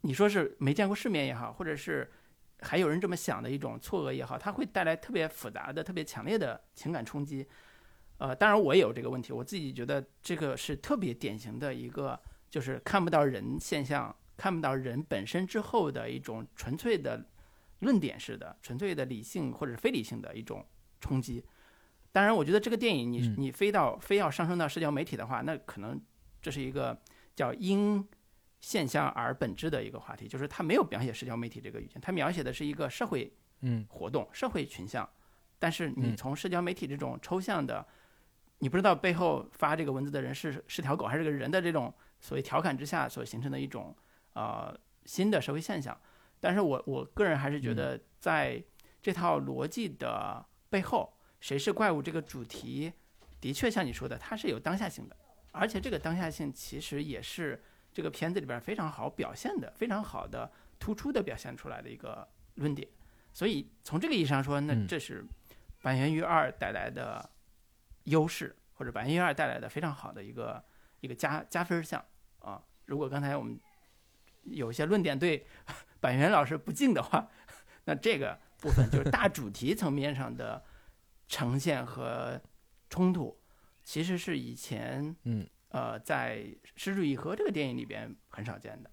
[0.00, 2.10] 你说是没见过世面也好，或者是
[2.60, 7.46] 还有人这么想的一种错愕也好，它会带来特别复杂的、特别强烈的情感冲击。
[8.22, 12.16] 呃，当然我也有这个问题，我自己觉得这个是特别典型的一个，
[12.48, 17.26] 就是看不到人现象，看不到人本身之后的一种纯粹的
[17.80, 20.64] 论点式的、纯粹的理性或者非理性的一种
[21.00, 21.44] 冲击。
[22.12, 26.00] 当然，我觉得这个电影你你非到非要上升到社交媒体的话，那可能
[26.40, 26.96] 这是一个
[27.34, 28.08] 叫因
[28.60, 35.10] 现象而本质的一个话题，就是它没有描写社交媒体这个语境，它描写的是一个社会嗯活动、社会群像。
[35.58, 37.84] 但是你从社交媒体这种抽象的。
[38.62, 43.92] 你不知道背后发这个文字的人是是条狗还是个人的这种所谓调侃之下所形成的一种
[44.34, 44.72] 呃
[45.04, 46.00] 新的社会现象，
[46.38, 48.62] 但是我我个人还是觉得在
[49.02, 52.92] 这套逻辑的背后，谁是怪物这个主题
[53.40, 55.16] 的确像你说的，它是有当下性的，
[55.50, 57.60] 而且这个当下性其实也是
[57.92, 60.48] 这个片子里边非常好表现的、非常好的
[60.78, 62.86] 突出的表现出来的一个论点。
[63.32, 65.26] 所以从这个意义上说，那这是
[65.82, 67.28] 板垣于二带来的。
[68.04, 70.62] 优势或者百分之二带来的非常好的一个
[71.00, 72.04] 一个加加分项
[72.40, 72.62] 啊！
[72.86, 73.58] 如果刚才我们
[74.44, 75.46] 有一些论点对
[76.00, 77.28] 板垣老师不敬的话，
[77.84, 80.64] 那这个部分就是大主题层面上的
[81.28, 82.40] 呈现和
[82.90, 83.40] 冲突，
[83.84, 86.38] 其实是以前嗯呃在
[86.74, 88.90] 《失之愈合》这个电影里边很少见的。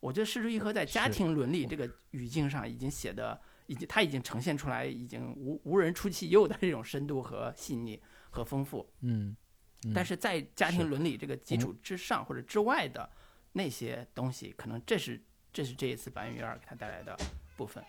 [0.00, 8.02] 我觉得《失之愈合》在家庭伦理这个语境上已经写的，已经它已经呈现出来，已经无无人出其右的这种深度和细腻
[8.34, 8.84] 和丰富。
[9.02, 9.36] 嗯，
[9.84, 13.08] 嗯但是在家庭伦理这个基础之上或者之外的
[13.52, 15.22] 那些东西，可能这是
[15.52, 17.16] 这是这一次白云二给他带来的
[17.56, 17.82] 部分。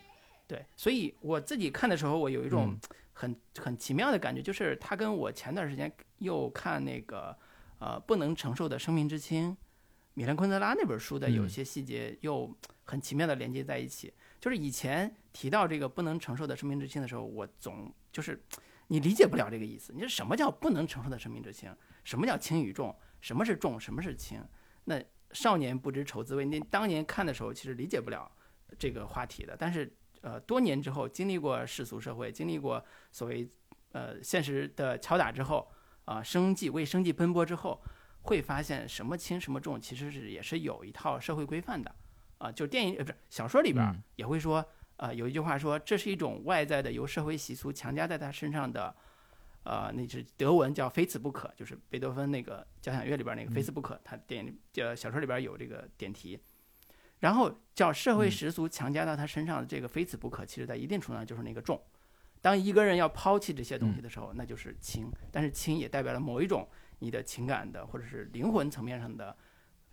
[0.48, 2.80] 对，所以我自己看的时候，我有一种嗯
[3.14, 7.36] 很很奇妙的感觉，就是它跟我前段时间又看那个
[7.80, 9.58] 呃不能承受的生命之轻，
[10.14, 14.14] 米兰昆德拉那本书的有嗯些细节又很奇妙的连接在一起。
[14.40, 18.40] 就是以前提到这个不能承受的生命之轻的时候，我总就是
[18.88, 19.94] 你理解不了这个意思。
[19.94, 21.74] 你说什么叫不能承受的生命之轻？
[22.04, 22.96] 什么叫轻与重？
[23.22, 23.80] 什么是重？
[23.80, 24.44] 什么是轻？
[24.86, 26.46] 那少年不知愁滋味。
[26.46, 28.32] 那当年看的时候，其实理解不了
[28.78, 29.56] 这个话题的。
[29.58, 33.50] 但是呃，多年之后，经历过世俗社会，经历过所谓
[33.92, 35.72] 呃现实的敲打之后，
[36.06, 37.82] 啊、生计为生计奔波之后，
[38.22, 41.94] 会发现什么轻什么重，其实是也是有一套社会规范的。
[42.38, 44.64] 啊、就电影呃不是小说里边也会说，
[44.98, 48.96] 呃，有一句话说，这是一种外在的由社会习俗强加在他身上的。
[49.64, 56.40] 呃，那是德文叫“非此不可”，就是贝多芬那个交响乐里边那个“非此不可”，他电影里呃小说里边有这个点题。
[57.18, 61.82] 然后叫社会嗯习俗强加到他身上的这个“非此不可”，其实在一定程度上就是那个重。
[62.42, 65.12] 当一个人要抛弃这些东西的时候，那就是轻。
[65.32, 66.70] 但是轻也代表了某一种
[67.00, 69.36] 你的情感的或者是灵魂层面上的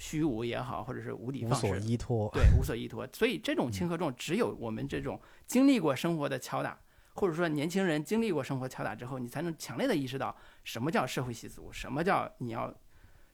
[0.03, 2.29] 虚无也好，或者是无底无所放矢，依托。
[2.35, 3.07] 对，无所依托。
[3.13, 6.77] 所以这种轻和重，只有我们这种经历过生活的敲打，
[7.15, 12.75] 或者说年轻人经历过生活敲打之后，你才能强烈的意识到什么叫社会习俗，什么叫你要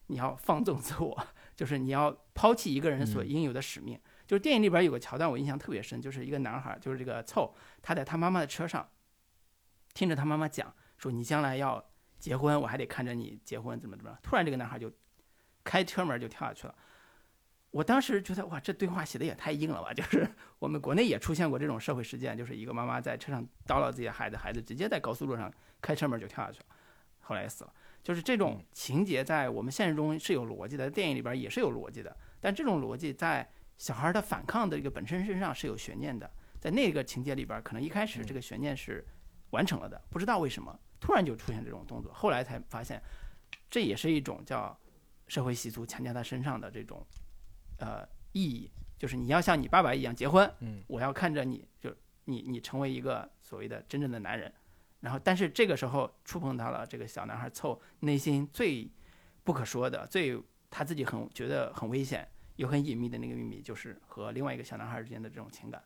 [0.08, 3.98] 你要放纵自我，就是你要抛弃一个人所嗯应有的使命。
[4.26, 8.86] 就是电影里边有个桥段，我印象特别深，就是一个男孩，就是这个凑，他在他妈妈的车上，
[9.94, 11.82] 听着他妈妈讲说你将来要
[12.18, 14.18] 结婚，我还得看着你结婚，怎么怎么样。
[14.22, 14.92] 突然这个男孩就
[15.68, 16.74] 开车门就跳下去了。
[17.70, 19.92] 我当时觉得哇，这对话写的也太硬了吧！
[19.92, 20.26] 就是
[20.58, 25.52] 我们国内也出现过这种社会事件，就是一个妈妈在车上叨唠自己的孩子，孩子直接在高速路上
[25.82, 26.66] 开车门就跳下去了，
[27.20, 27.72] 后来也死了。
[28.02, 33.46] 就是这种情节在我们现实中是有逻辑的，电影里边也是有逻辑的，但这种逻辑在
[33.76, 36.30] 小孩的反抗的一个本身身上是有悬念的。
[36.58, 39.06] 在那个情节里边，可能一开始这个悬念是
[39.50, 43.00] 完成了的，不知道为什么突然就出现这种动作，后来才发现
[43.68, 44.74] 这也是一种叫
[45.28, 47.06] 社会习俗强加他身上的这种
[47.78, 54.52] 呃意义，就是你要像你爸爸一样结婚，嗯，我要看着你就你你成为一个所谓的真正的男人，
[55.00, 58.90] 然后但是这个时候触碰到了这个小男孩凑内心最
[59.44, 60.36] 不可说的、最
[60.68, 65.82] 他自己很觉得很危险又很隐秘的那个秘密，就是和另外一个小男孩之间的这种情感。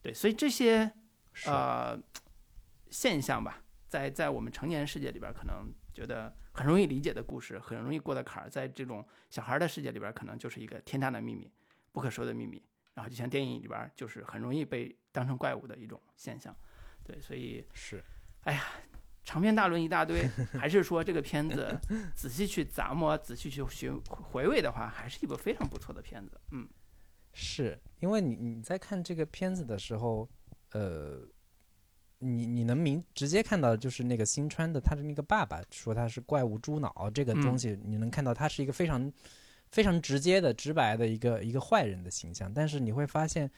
[0.00, 0.90] 对，所以这些
[1.32, 1.50] 是。
[1.50, 1.98] 呃
[2.90, 11.50] 现象吧，在在我们成年人世界里边，可能觉得很容易理解的故事，很容易过的坎儿，在这种小孩的世界里边，可能就是一个天大的秘密，
[11.92, 12.62] 不可说的秘密。
[12.94, 16.54] 然后就像电影里边，就是很容易被当成怪物的一种现象。
[17.02, 18.02] 对，所以是，
[18.42, 18.62] 哎呀
[19.24, 20.28] 长篇大论一大堆，
[20.58, 21.76] 还是说这个片子
[22.14, 26.40] 仔细去咂摸、仔细去寻回味的话，还是一部非常不错的片子。
[26.52, 26.68] 嗯，
[27.32, 30.28] 是因为你你在看这个片子的时候，
[30.70, 31.26] 呃，
[32.24, 39.12] 你你能明直接看到就是那个新川的他的那个爸爸说他是怪物猪脑这个东嗯西，你能看到他是一个非常
[39.70, 43.50] 非常直接的、直白的一个一个坏人的形象，但是你会发现，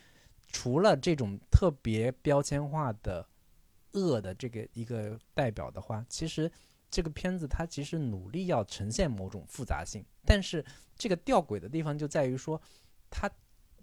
[0.48, 3.26] 除了这种特别标签化的
[3.92, 6.50] 恶的这个一个代表的话，其实
[6.90, 10.64] 这个片子它其实努力要呈现某种复杂性，但是
[10.96, 12.60] 这个吊诡的地方就在于说，
[13.10, 13.30] 它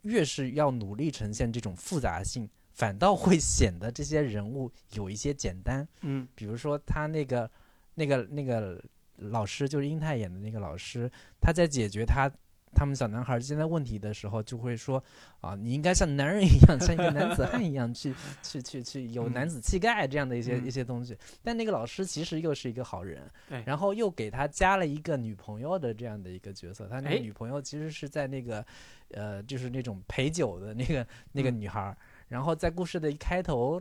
[0.02, 5.88] 越是要努力呈现这种复杂性，反倒会显得这些人物有一些简单。
[6.02, 7.50] 嗯比如说他那个
[7.96, 8.84] 那个那个
[9.18, 11.10] 老师，就是英泰演的那个老师，
[11.40, 12.30] 他在解决他
[12.76, 15.02] 他们小男孩之间的问题的时候，就会说
[15.42, 18.12] 啊，你应该像男人一样，像一个男子汉一样去
[18.42, 21.16] 去去去有男子气概这样的一些、嗯一些东西。
[21.44, 26.88] 但那个老师其实又是一个好人，对然后又给他加了一个女朋友的这样的一个角色。
[26.88, 28.66] 他那个哎女朋友其实是在那个
[29.12, 31.96] 呃，就是那种陪酒的那个那个嗯女孩儿。
[32.34, 33.80] 然后在故事的一开头，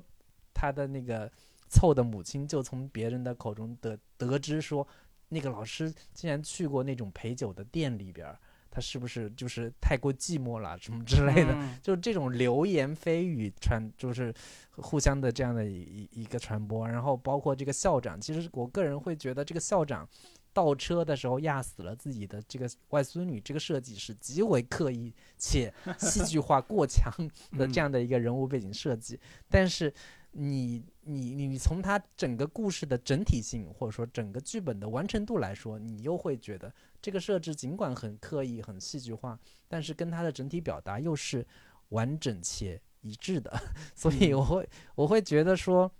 [0.53, 1.32] 他的那个
[1.70, 4.86] 凑的母亲就从别人的口中得得知说，
[5.30, 8.38] 那个老师竟然去过那种陪酒的店里边儿，
[8.70, 11.55] 他是不是就是太过寂寞了什么之类的？
[11.55, 14.32] 嗯就是这种流言蜚语传，就是
[14.72, 15.80] 互相的这样的一
[16.12, 20.07] 一一个传播，然后包括这个校长，其实我个人会觉得这个校长
[20.53, 27.12] 倒车的时候压死了自己的这个外孙女，这个设计是极为刻意且戏 剧化过强
[27.59, 29.18] 的这样的一个人物背景设计。
[29.48, 29.92] 但是
[30.32, 39.38] 你你你你从它整个故事的整体性，或者说整个剧本的完成度来说，你又会觉得这个设置尽管很刻意、很戏剧化，
[39.68, 41.46] 但是跟它的整体表达又是
[41.90, 43.53] 完整且一致的，
[43.94, 45.92] 所以嗯我会我会觉得说，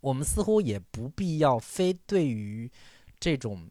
[0.00, 2.70] 我们似乎也不必要非对于
[3.22, 3.70] 这种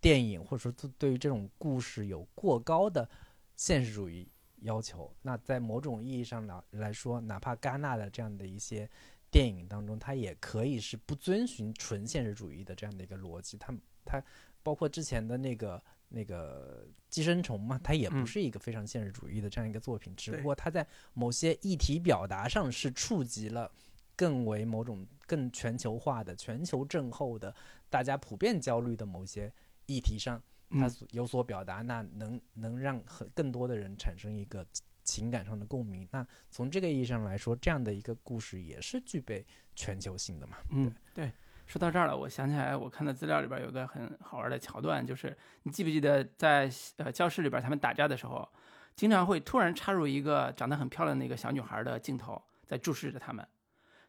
[0.00, 3.08] 电影或者说对对于这种故事有过高的
[3.56, 4.28] 现实主义
[4.60, 5.12] 要求。
[5.22, 8.88] 那在某种意义上来来说，哪怕戛纳的这样的一些
[9.28, 13.58] 电影当中，它也可以是不遵循纯现实主义的这样的一个逻辑。
[13.58, 14.22] 它它
[14.62, 23.68] 包括之前的那个那个寄生虫嘛，它也不嗯是一个非常现实主义的这样一个作品，只不过它在某些议题表达上是触及了
[24.14, 27.54] 更为某种更全球化的、全球症候的、
[27.90, 29.52] 大家普遍焦虑的某些
[29.86, 34.64] 议题上，它嗯所有所表达，那能能让很更多的人产生一个
[35.02, 36.08] 情感上的共鸣。
[36.12, 40.56] 那从这个意义上来说，这样的一个故事也是具备全球性的嘛？
[40.70, 41.30] 嗯，对。
[41.66, 48.48] 说到这儿了，我想起来，我看的资料里边有个很好玩的桥段，就是你记不记得在呃教室里边他们打架的时候，
[48.96, 53.46] 经常会突然插入一个长得很漂亮的一个小女孩的镜头，在注视着他们，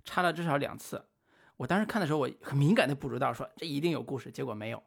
[0.03, 1.05] 插了至少两次。
[1.61, 4.81] 我当时看的时候，我很敏感的捕捉到说这一定有故事，结果没有，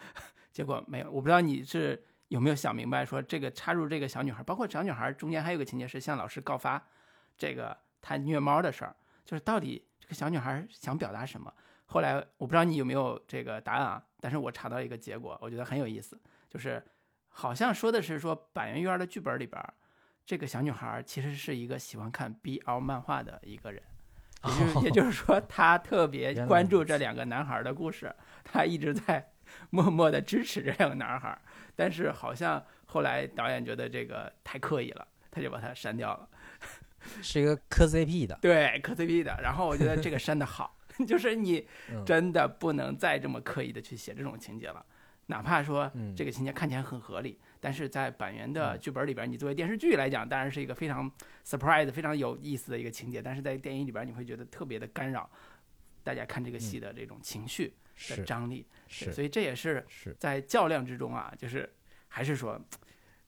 [0.52, 1.10] 结果没有。
[1.10, 6.86] 我不知道你是有没有想明白，说这个插入这个小女孩，包括小女孩中间还有个情节是向老师告发
[7.38, 11.50] 这个她虐猫的事儿，就是到底这个小女孩想表达什么？
[11.86, 16.20] 后来我不知道你有没有这个答案啊，但是我查到一个结果，我觉得很有意思，
[16.50, 16.84] 就是
[17.28, 19.58] 好像说的是说板垣院的剧本里边，
[20.26, 23.82] 这个小女孩其实是一个喜欢看 BL 漫画的一个人，
[24.44, 28.14] 也就是也就是说，他特别关注这两个男孩的故事，
[28.44, 29.30] 他一直在
[29.70, 31.36] 默默的支持这两个男孩，
[31.74, 36.28] 但是好像后来导演觉得这个太刻意了，他就把它删掉了。
[37.22, 39.38] 是一个磕 CP 的，对，磕 CP 的。
[39.42, 40.76] 然后我觉得这个删的好，
[41.06, 44.84] 就是你嗯真的不能再这么刻意的去写这种情节了，
[45.26, 48.80] 哪怕说嗯这个情节看起来很合理，但是在板垣的嗯。
[48.80, 51.10] 剧本里边，你作为电视剧来讲，当然是一个非常
[51.44, 55.28] surprise、非常有意思的一个情节，但是在电影里边，你会觉得特别的干扰
[56.02, 57.74] 大家看这个戏的这种情绪
[58.08, 58.66] 的张力。
[58.86, 59.12] 是。
[59.12, 61.68] 所以这也是是，在较量之中啊，就是
[62.08, 62.60] 还是说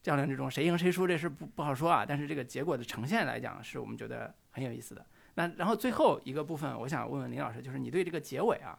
[0.03, 5.05] 较量之中谁赢谁输这事不不好说啊，但是这个结果的呈现来讲，是我们觉得很有意思的。
[5.35, 8.79] 那然后最后一个部分，我想问问林老师，就是你对这个结尾啊，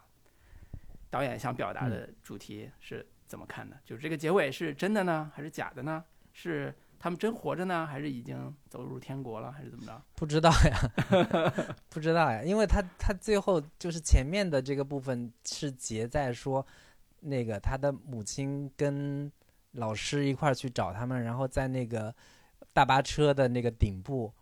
[1.09, 3.77] 导演想表达的主题是怎么看呢？
[3.85, 6.03] 就是这个结尾是真的呢，还是假的呢？
[6.33, 10.01] 是他们真活着呢，还是已经走入天国了，还是怎么着？
[10.15, 16.65] 不知道呀， 不知道呀，因为他他最后就是前面的这个部分是结在说，
[17.21, 19.31] 那个他的母亲跟
[19.71, 22.13] 老师一块儿去找他们，然后在那个
[22.73, 24.33] 大巴车的那个顶部，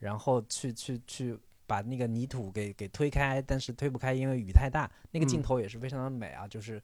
[0.00, 4.90] 然后去去去把那个泥土给给推开，但是推不开，因为雨太大。
[5.12, 6.74] 那个镜嗯头也是非常的美啊，就是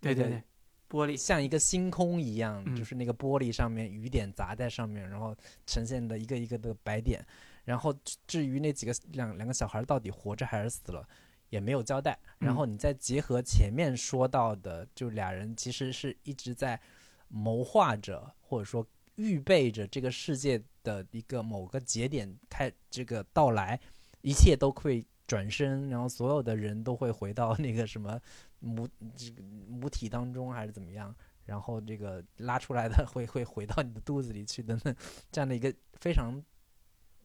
[0.00, 0.42] 那个对对对，
[0.88, 5.36] 玻璃，像一个星空一样，嗯就是那个玻璃上面雨点砸在上面，然后
[5.66, 7.24] 呈现的一个一个的白点。
[7.64, 11.06] 然后至至于那几个两两个小孩到底活着还是死了，
[11.50, 12.18] 也没有交代。
[12.38, 16.80] 然后你再结合前面说到的，就俩人其实是一直在
[17.28, 18.86] 谋划着，或者说
[19.16, 23.78] 预备着这个世界的一个某个节点开这个到来，
[24.22, 28.18] 一切都会转身，然后所有的人都会回到那个什么
[28.58, 31.14] 母这个母体当中还是怎么样，
[31.44, 34.92] 然后这个拉出来的会会回到你的肚子里去等等，
[35.30, 36.42] 这样的一个非常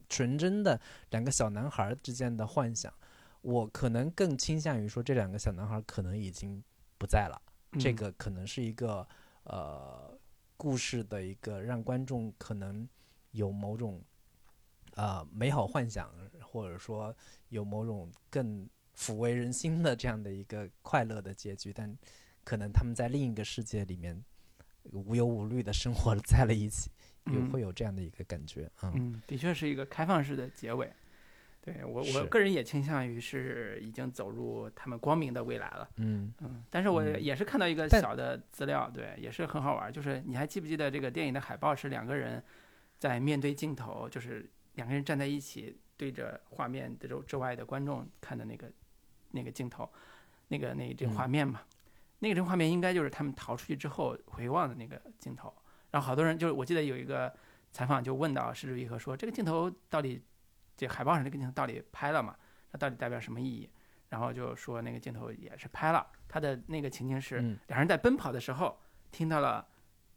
[0.08, 0.78] 纯真的
[1.10, 2.92] 两个小男孩之间的幻想。
[3.40, 6.62] 我可能更倾向于说，这两个小男孩可能已经
[6.98, 7.40] 不在了。
[7.78, 9.06] 这嗯个可能是一个
[9.44, 10.16] 呃
[10.56, 12.88] 故事的一个让观众可能
[13.32, 14.00] 有某种
[14.94, 16.10] 呃美好幻想，
[16.54, 17.12] 或者说
[17.48, 21.92] 有某种更抚慰人心的这样的一个快乐的结局，但
[22.44, 24.24] 可能他们在另一个世界里面
[24.92, 26.92] 无忧无虑的生活在了一起，
[27.24, 30.88] 有嗯会有这样的一个感觉，嗯嗯，的确是一个开放式的结尾。
[31.60, 35.88] 对我，我个人也倾向于是已经走入他们光明的未来了。
[35.96, 39.90] 嗯嗯，但是我嗯也是看到一个小的资料，对，也是很好玩儿。
[39.90, 42.40] 就是你还记不记得这个电影的海报是两个人
[42.98, 48.70] 在面对镜头，就是两个人站在一起，对着画面的之之外的观众看的那个
[49.30, 49.88] 那个镜头，
[50.48, 51.62] 那个那这画面嘛，
[52.18, 55.52] 那个这画面应该就是他们逃出去之后回望的那个镜头。
[55.90, 57.32] 然后好多人就是我记得有一个
[57.72, 60.22] 采访就问到石之愈和说，这个镜头到底
[60.76, 62.36] 这海报上这个镜头到底拍了吗？
[62.72, 63.70] 它到底代表什么意义？
[64.08, 68.78] 然后就说那个镜头也是拍了，他的那个情景是嗯两人在奔跑的时候
[69.10, 69.66] 听到了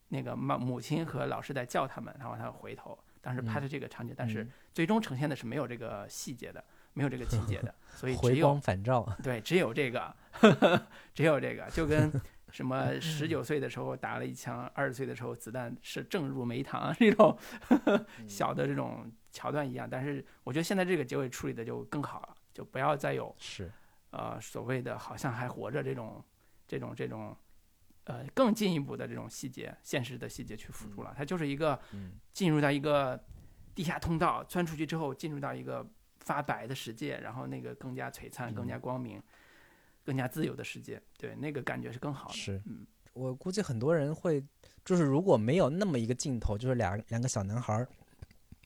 [0.10, 2.98] 那个妈母亲和老师在叫他们，然后他回头，
[3.28, 4.52] 当时拍的这个场景，但是嗯。
[4.74, 6.64] 最终呈现的是没有这个细节的，
[6.94, 10.16] 没有这个情节的， 所以只回光有返照，对只有这个，
[11.14, 12.10] 只有这个，就跟
[12.52, 17.38] 什么十九岁的时候打了一枪，二十岁的时候子弹是正入眉膛这种
[18.30, 19.90] 小的这种桥段一样。
[19.90, 23.70] 但是我觉得现在这个结尾处理的就更好了，就不要再有是。
[24.12, 26.24] 呃所谓的好像还活着这种
[26.66, 27.36] 这种这种
[28.08, 31.14] 呃更进一步的这种细节，现实的细节去辅助了。
[31.16, 33.22] 它就是一个嗯进入到一个
[33.76, 35.86] 地下通道，钻出去之后进入到一个
[36.20, 39.22] 发白的世界，然后那个更加璀璨、更加光明、
[40.04, 42.34] 更加自由的世界，对那个感觉是更好的。
[42.34, 44.44] 是嗯，我估计很多人会，
[44.84, 47.88] 就是如果没有那么一个镜头，就是两两个小男孩儿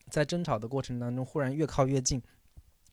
[0.10, 2.22] 在争吵的过程当中，忽然越靠越近，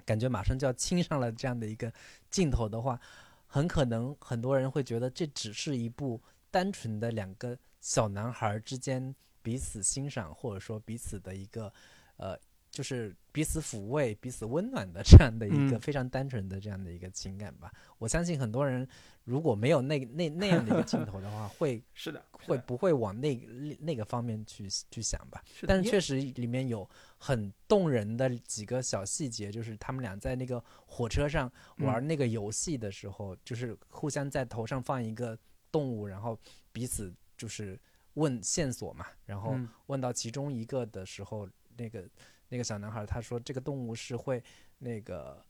[0.04, 1.92] 感觉马上就要亲上了这样的一个
[2.30, 2.98] 镜头的话，
[3.46, 6.20] 很可能很多人会觉得这只是一部
[6.50, 11.72] 单纯的两个小男孩儿之间彼此欣赏，或者说彼此的一个
[12.16, 12.38] 呃。
[12.70, 17.72] 就是彼此抚慰、彼此温暖的这样的一个嗯非常单纯的这样的一个情感吧。
[17.96, 18.86] 我相信很多人
[19.24, 23.46] 如果没有那那那样的一个镜头的话， 会是的，会不会往那个
[23.80, 25.42] 那个方面去去想吧？
[25.66, 35.36] 但是确实里面有很动人的几个小细节，就是他们俩在那个火车上玩嗯那个游戏的时候，就是互相在头上放一个
[35.70, 36.38] 动物，然后
[36.72, 37.78] 彼此就是
[38.14, 39.68] 问线索嘛，然后嗯。
[39.86, 42.08] 问到其中一个的时候，那个
[42.48, 44.42] 那个小男孩他说这个动物是会
[44.78, 45.44] 那个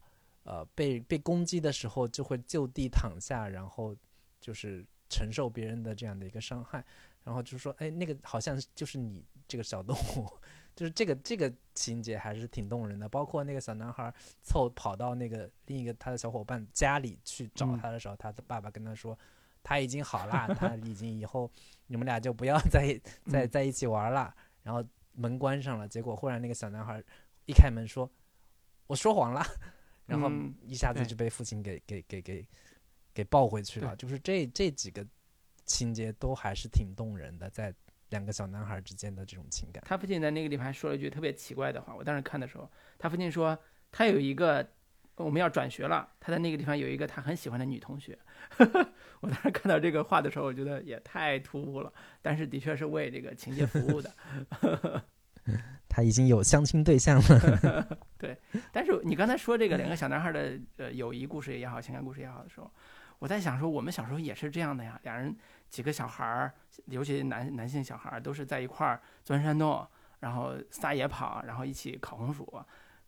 [0.44, 3.96] 呃被被攻击的时候就会就地躺下，然后
[4.40, 6.84] 就是承受别人的这样的一个伤害，
[7.24, 10.28] 然后就说哎那个好像就是你这个小动物，
[10.76, 14.12] 就是这个这个情节还是挺动人的，包括那个小男孩
[14.42, 17.78] 凑跑到那个另一个他的小伙伴家里去找嗯。
[17.78, 19.18] 他的时候，他的爸爸跟他说。
[19.68, 21.50] 他已经好了，他 已经以后
[21.88, 24.34] 你们俩就不要再再嗯在一起玩了。
[24.62, 27.04] 然后门关上了，结果忽然那个小男孩
[27.44, 28.10] 一开门说
[28.88, 29.44] ：“我说谎了。”
[30.08, 32.48] 然后嗯一下子就被父亲给给给给
[33.12, 33.94] 给抱回去了。
[33.96, 35.06] 就是这这几个
[35.66, 37.74] 情节都还是挺动人的，在
[38.08, 39.84] 两个小男孩之间的这种情感。
[39.86, 43.58] 他父亲在那个地方还说了一句特别奇怪的话，我当时看的时候，他父亲说
[43.92, 44.66] 他有一个
[45.16, 48.18] 我们要转学了，他在那个地方有一个他很喜欢的女同学。
[49.20, 54.14] 我当时看到这个话的时候，我觉得也太突兀了，但是的确是为这个情节服务的。
[55.89, 58.36] 他已经有相亲对象了 对，
[58.70, 62.70] 但是你刚才说这个两个小男孩的呃友谊故事也好，情感故事也好的时候，
[63.18, 65.01] 我在想说，我们小时候也是这样的呀。
[65.05, 65.34] 两人
[65.70, 66.53] 几个小孩儿，
[66.86, 69.84] 尤其男男性小孩儿，都是在一块儿钻山洞，
[70.20, 72.47] 然后撒野跑，然后一起烤红薯。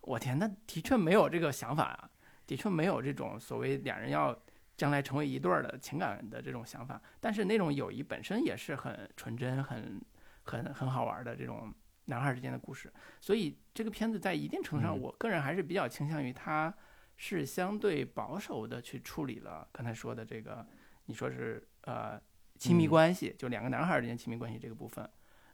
[0.01, 2.09] 我天，那的确没有这个想法啊，
[2.47, 4.35] 的确没有这种所谓两人要
[4.81, 6.99] 将来成为一对儿的情感的这种想法。
[7.21, 10.01] 但是那种友谊本身也是很纯真、很
[10.45, 11.71] 很很好玩的这种
[12.07, 12.91] 男孩儿之间的故事。
[13.21, 16.75] 所以这个片子在一定程度上，嗯我个人还是比较倾向于它
[17.19, 20.67] 是相对保守的去处理了刚才说的这个，
[21.05, 22.19] 你说是呃
[22.57, 25.07] 亲密嗯关系，就两个男孩儿之间亲密关系这个部分，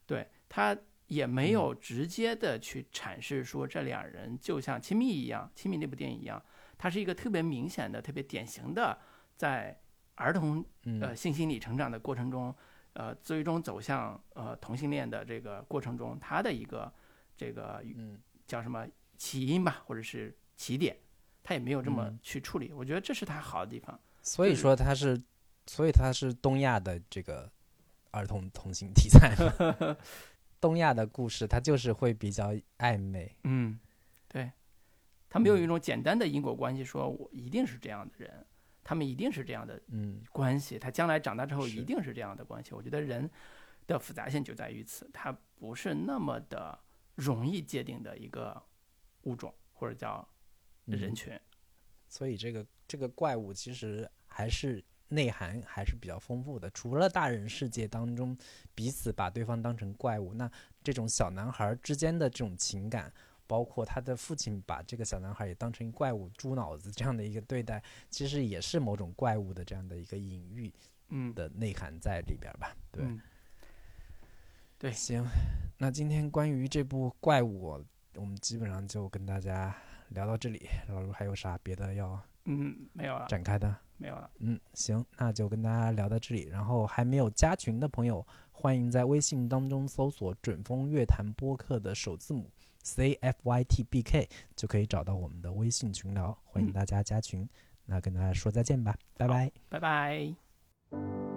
[0.07, 0.77] 对他
[1.09, 6.41] 也没有嗯直接的去阐释说这两人就像亲密一样，亲密那部电影一样，
[6.79, 8.97] 它是一个特别明显的、特别典型的
[9.37, 9.78] 在
[10.14, 12.55] 儿童嗯呃性心理成长的过程中，
[12.95, 16.93] 呃最终走向呃同性恋的这个过程中，他的一个
[17.37, 20.97] 这个嗯叫什么起因吧，或者是起点，
[21.43, 22.72] 他也没有这么嗯去处理。
[22.72, 23.99] 我觉得这是他好的地方。
[24.22, 25.22] 所以说他是，
[25.66, 27.51] 所以他是东亚的这个
[28.11, 29.97] 儿童同性题材嘛。
[30.59, 33.37] 东亚的故事，它就是会比较暧昧。
[33.45, 33.79] 嗯，
[34.26, 34.50] 对，
[35.29, 38.45] 他没有嗯一种简单的因果关系，说我一定是这样的人，
[38.88, 42.72] 他们一定是这样的嗯关系，他将来长大之后一定是这样的关系。
[42.72, 43.29] 我觉得人
[43.84, 46.79] 的复杂性就在于此，它不是那么的
[47.17, 48.63] 容易界定的一个
[49.22, 50.25] 物种或者叫
[50.84, 51.41] 人嗯群。
[52.08, 56.71] 所以这个这个怪物其实还是内涵还是比较丰富的。
[56.71, 58.38] 除了大人世界当中
[58.72, 60.49] 彼此把对方当成怪物，那
[60.84, 63.13] 这种小男孩之间的这种情感，
[63.47, 70.73] 包括他的父亲把这个小男孩也当成怪物、猪脑子这样的一个对待，其实也是某种怪物的这样的一个隐喻
[71.09, 72.77] 嗯，的内涵在里边吧。
[72.91, 73.21] 对，嗯
[74.79, 75.25] 对行，
[75.79, 77.83] 那今天关于这部怪物，
[78.14, 79.75] 我们基本上就跟大家
[80.09, 80.68] 聊到这里。
[80.89, 83.75] 老卢还有啥别的要嗯，没有了，展开的？
[83.97, 84.31] 没有了。
[84.41, 86.43] 嗯，行，那就跟大家聊到这里。
[86.49, 92.51] 然后还没有加群的朋友，欢迎在微信当中搜索“准风乐坛播客”的首字母
[92.87, 96.38] C F Y T B K，就可以找到我们的微信群聊。
[96.45, 97.46] 欢迎嗯大家加群。
[97.84, 99.50] 那跟大家说再见吧，拜拜。
[99.68, 101.36] 拜拜。